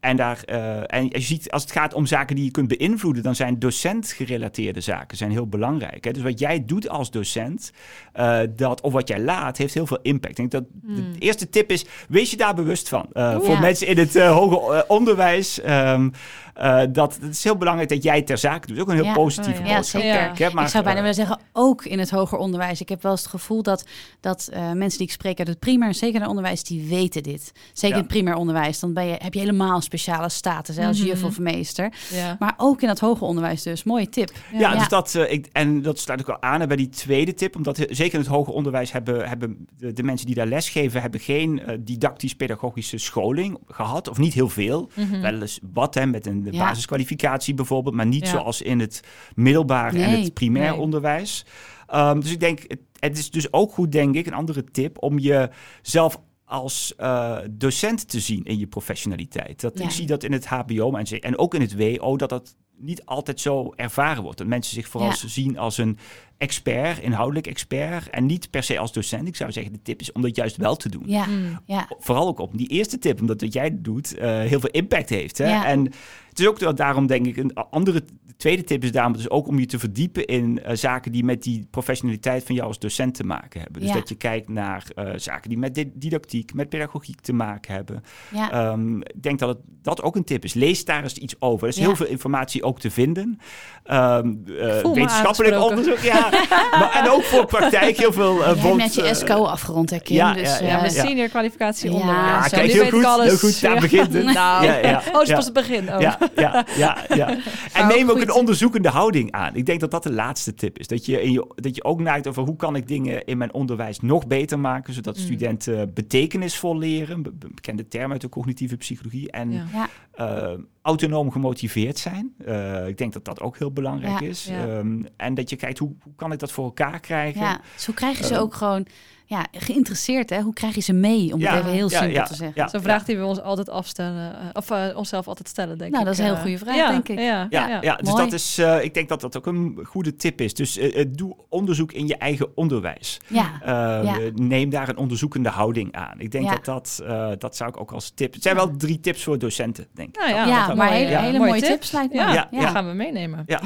[0.00, 3.22] En, daar, eh, en je ziet, als het gaat om zaken die je kunt beïnvloeden,
[3.22, 6.04] dan zijn docent-gerelateerde zaken zijn heel belangrijk.
[6.04, 6.10] Hè?
[6.12, 7.72] Dus wat jij doet als docent,
[8.12, 10.30] eh, dat, of wat jij laat, heeft heel veel impact.
[10.30, 11.12] Ik denk dat Hmm.
[11.12, 13.06] de eerste tip is, wees je daar bewust van.
[13.12, 16.08] Eh, Oeh, voor mensen in het hoger onderwijs, ehm,
[16.54, 18.78] eh, dat, het is heel belangrijk dat jij ter zake doet.
[18.80, 19.12] Ook een heel Ja.
[19.12, 19.74] positieve Oh, ja.
[19.74, 20.00] boodschap.
[20.00, 22.80] Kijk, hè, maar, ik zou bijna willen zeggen, ook in het hoger onderwijs.
[22.80, 23.84] Ik heb wel eens het gevoel dat,
[24.20, 27.52] dat mensen die ik spreek uit het primair en secundair onderwijs, die weten dit.
[27.72, 30.98] Zeker in het primair onderwijs, dan ben je, heb je helemaal speciale status hè, als
[30.98, 31.06] Mhm.
[31.08, 31.92] juf of meester.
[32.10, 33.84] Ja, Maar ook in het hoger onderwijs dus.
[33.84, 34.30] Mooie tip.
[34.52, 34.78] Ja, ja.
[34.78, 37.56] Dus dat, eh, ik, en dat sluit ook wel aan bij die tweede tip.
[37.56, 41.00] Omdat he- zeker in het hoger onderwijs hebben, hebben de, de mensen die daar lesgeven...
[41.00, 44.08] hebben geen eh, didactisch-pedagogische scholing gehad.
[44.08, 44.88] Of niet heel veel.
[44.94, 45.20] Mhm.
[45.20, 46.58] Wel eens wat, hè, met een de Ja.
[46.58, 47.94] basiskwalificatie bijvoorbeeld.
[47.94, 48.30] Maar niet Ja.
[48.30, 49.00] zoals in het
[49.34, 50.80] middelbaar en het primair nee.
[50.80, 51.44] onderwijs.
[51.86, 55.02] Ehm, dus ik denk, het, het is dus ook goed, denk ik, een andere tip...
[55.02, 59.60] om jezelf als eh, docent te zien in je professionaliteit.
[59.60, 59.84] Dat, Ja.
[59.84, 62.16] Ik zie dat in het hbo en, en ook in het WO...
[62.16, 64.38] dat dat niet altijd zo ervaren wordt.
[64.38, 65.16] Dat mensen zich vooral Ja.
[65.26, 65.98] zien als een
[66.38, 68.10] expert, inhoudelijk expert...
[68.10, 69.28] en niet per se als docent.
[69.28, 71.02] Ik zou zeggen, de tip is om dat juist wel te doen.
[71.06, 71.58] Ja, Mm.
[71.64, 71.88] ja.
[71.98, 75.38] Vooral ook op die eerste tip, omdat wat jij doet eh, heel veel impact heeft.
[75.38, 75.48] Hè?
[75.50, 75.66] Ja.
[75.66, 75.84] En
[76.28, 79.46] het is ook daarom, denk ik, een andere de tweede tip is daarom dus ook
[79.46, 83.14] om je te verdiepen in eh, zaken die met die professionaliteit van jou als docent
[83.14, 83.80] te maken hebben.
[83.80, 83.96] Dus Ja.
[83.96, 88.02] dat je kijkt naar eh, zaken die met di- didactiek, met pedagogiek te maken hebben.
[88.34, 88.50] ja.
[88.50, 90.54] Ehm, ik denk dat het, dat ook een tip is.
[90.54, 91.62] Lees daar eens iets over.
[91.62, 91.86] Er is Ja.
[91.86, 93.38] heel veel informatie ook te vinden.
[93.84, 96.27] Ehm, eh, wetenschappelijk onderzoek, ja.
[96.70, 98.30] Maar, en ook voor praktijk heel veel.
[98.30, 100.16] eh Jij hebt bijvoorbeeld, net je eh, SCO afgerond, hè, Kim?
[100.16, 101.96] ja, dus, ja, Ja, eh, mijn senior kwalificatie Ja.
[101.96, 102.20] onderwijs.
[102.28, 103.80] Ja, Zo, kijk, heel goed, heel goed, daar Ja.
[103.80, 104.24] begint het.
[104.38, 105.34] Nou, Ja, ja, oh, het is ja.
[105.34, 105.94] pas het begin.
[105.94, 106.00] Oh.
[106.00, 107.36] Ja, ja, ja, ja.
[107.72, 109.54] En neem ook ook een onderzoekende houding aan.
[109.54, 110.86] Ik denk dat dat de laatste tip is.
[110.86, 113.54] Dat je, in je, dat je ook nadenkt over hoe kan ik dingen in mijn
[113.54, 115.22] onderwijs nog beter maken, zodat Mm.
[115.22, 117.22] studenten betekenisvol leren.
[117.22, 119.30] Be- be- bekende term uit de cognitieve psychologie.
[119.30, 119.64] En Ja.
[119.72, 119.88] Ja.
[120.12, 122.34] eh, autonoom gemotiveerd zijn.
[122.44, 124.26] Eh, ik denk dat dat ook heel belangrijk Ja.
[124.26, 124.44] is.
[124.50, 124.66] Ja.
[124.66, 127.40] Ehm, en dat je kijkt, hoe, hoe kan ik dat voor elkaar krijgen?
[127.40, 128.86] Ja, zo krijg je ze Eh, ook gewoon
[129.28, 130.30] ja, geïnteresseerd.
[130.30, 130.40] Hè?
[130.40, 132.62] Hoe krijg je ze mee, om Ja, het even heel ja, simpel ja, te zeggen.
[132.62, 132.68] ja.
[132.68, 136.02] Zo'n vraag die we ons altijd afstellen, eh, of eh, onszelf altijd stellen, denk Nou,
[136.02, 136.08] ik.
[136.08, 136.40] dat is een heel eh.
[136.42, 137.18] goede vraag, ja, denk ik.
[137.18, 137.96] Ja, Ja, ja, ja.
[137.96, 138.24] dus Mooi.
[138.24, 140.54] dat is, eh, ik denk dat dat ook een goede tip is.
[140.54, 143.20] Dus doe onderzoek in je eigen onderwijs.
[143.26, 144.16] Ja, Eh, Ja.
[144.34, 146.20] Neem daar een onderzoekende houding aan.
[146.20, 146.50] Ik denk Ja.
[146.50, 148.32] dat dat, eh, dat zou ik ook als tip.
[148.34, 150.16] Het zijn wel drie tips voor docenten, denk ik.
[150.16, 151.70] Nou ja, ja, dat maar hele, ja, hele mooie mooie tip.
[151.70, 152.18] tips lijkt me.
[152.18, 153.42] Ja, gaan we meenemen.
[153.46, 153.60] Ja.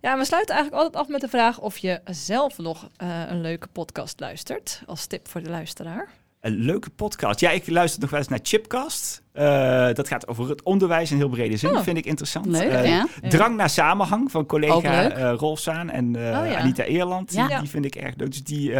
[0.00, 0.18] Ja.
[0.18, 3.66] We sluiten eigenlijk altijd af met de vraag of je zelf nog eh, een leuke
[3.72, 4.82] podcast luistert.
[4.86, 6.08] Als tip voor de luisteraar.
[6.40, 7.40] Een leuke podcast.
[7.40, 9.22] Ja, ik luister nog wel eens naar Chipcast.
[9.34, 11.76] Uh, dat gaat over het onderwijs in heel brede zin.
[11.76, 11.82] Oh.
[11.82, 12.46] Vind ik interessant.
[12.46, 13.06] Leuk, Uh, ja.
[13.28, 16.56] Drang naar samenhang van collega uh, Rolf Zaan en Oh, ja.
[16.58, 17.32] Anita Eerland.
[17.32, 17.46] Ja.
[17.46, 18.30] Die, die vind ik erg leuk.
[18.30, 18.74] Dus die,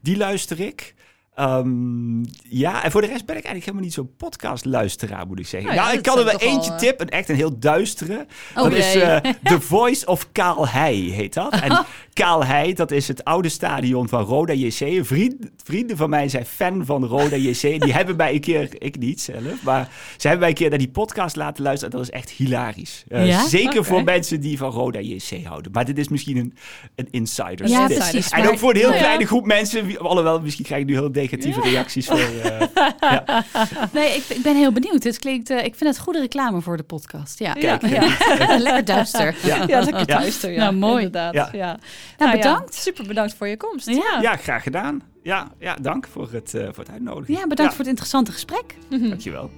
[0.00, 0.94] die luister ik.
[1.40, 5.46] Um, ja, en voor de rest ben ik eigenlijk helemaal niet zo'n podcastluisteraar, moet ik
[5.46, 5.68] zeggen.
[5.68, 8.26] Nou ja, Nou, ik kan er wel eentje eh, tip, een echt een heel duistere.
[8.56, 9.16] Oh, dat is eh,
[9.50, 11.52] The Voice of Kaal Heij, heet dat.
[11.52, 14.80] En Kaal Heij, dat is het oude stadion van Roda JC.
[14.80, 17.60] Een vriend, vrienden van mij zijn fan van Roda JC.
[17.82, 20.78] Die hebben mij een keer, ik niet zelf, maar ze hebben mij een keer naar
[20.78, 21.90] die podcast laten luisteren.
[21.90, 23.04] Dat is echt hilarisch.
[23.08, 23.48] Eh, Ja?
[23.48, 25.72] Zeker voor mensen die van Roda JC houden.
[25.72, 26.54] Maar dit is misschien een,
[26.94, 27.68] een insider.
[27.68, 28.30] Ja, precies.
[28.30, 29.06] En ook voor een heel Nou ja.
[29.06, 32.06] kleine groep mensen, alhoewel misschien krijg ik nu heel negatieve reacties.
[32.06, 32.60] Voor, eh,
[33.00, 33.44] ja.
[33.92, 35.02] Nee, ik, ik ben heel benieuwd.
[35.02, 37.38] Het klinkt, eh, ik vind het goede reclame voor de podcast.
[37.38, 38.58] Ja, Ja, Kijk, ja.
[38.58, 39.36] lekker duister.
[39.42, 39.64] Ja.
[39.66, 40.50] Ja, lekker.
[40.50, 41.04] Ja, Nou, mooi.
[41.04, 41.34] Inderdaad.
[41.34, 41.48] Ja.
[41.52, 41.78] Ja.
[42.18, 42.74] Nou, ja, bedankt.
[42.74, 43.88] super bedankt voor je komst.
[43.88, 44.18] Ja.
[44.20, 45.02] ja, graag gedaan.
[45.22, 47.34] Ja, ja dank voor het, eh, voor het uitnodigen.
[47.34, 48.74] Ja, bedankt voor het interessante gesprek.
[48.88, 49.50] Dankjewel.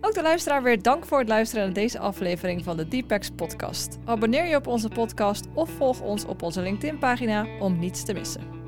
[0.00, 3.98] Ook de luisteraar weer dank voor het luisteren naar deze aflevering van de Deepex podcast.
[4.04, 8.12] Abonneer je op onze podcast of volg ons op onze LinkedIn pagina om niets te
[8.12, 8.59] missen.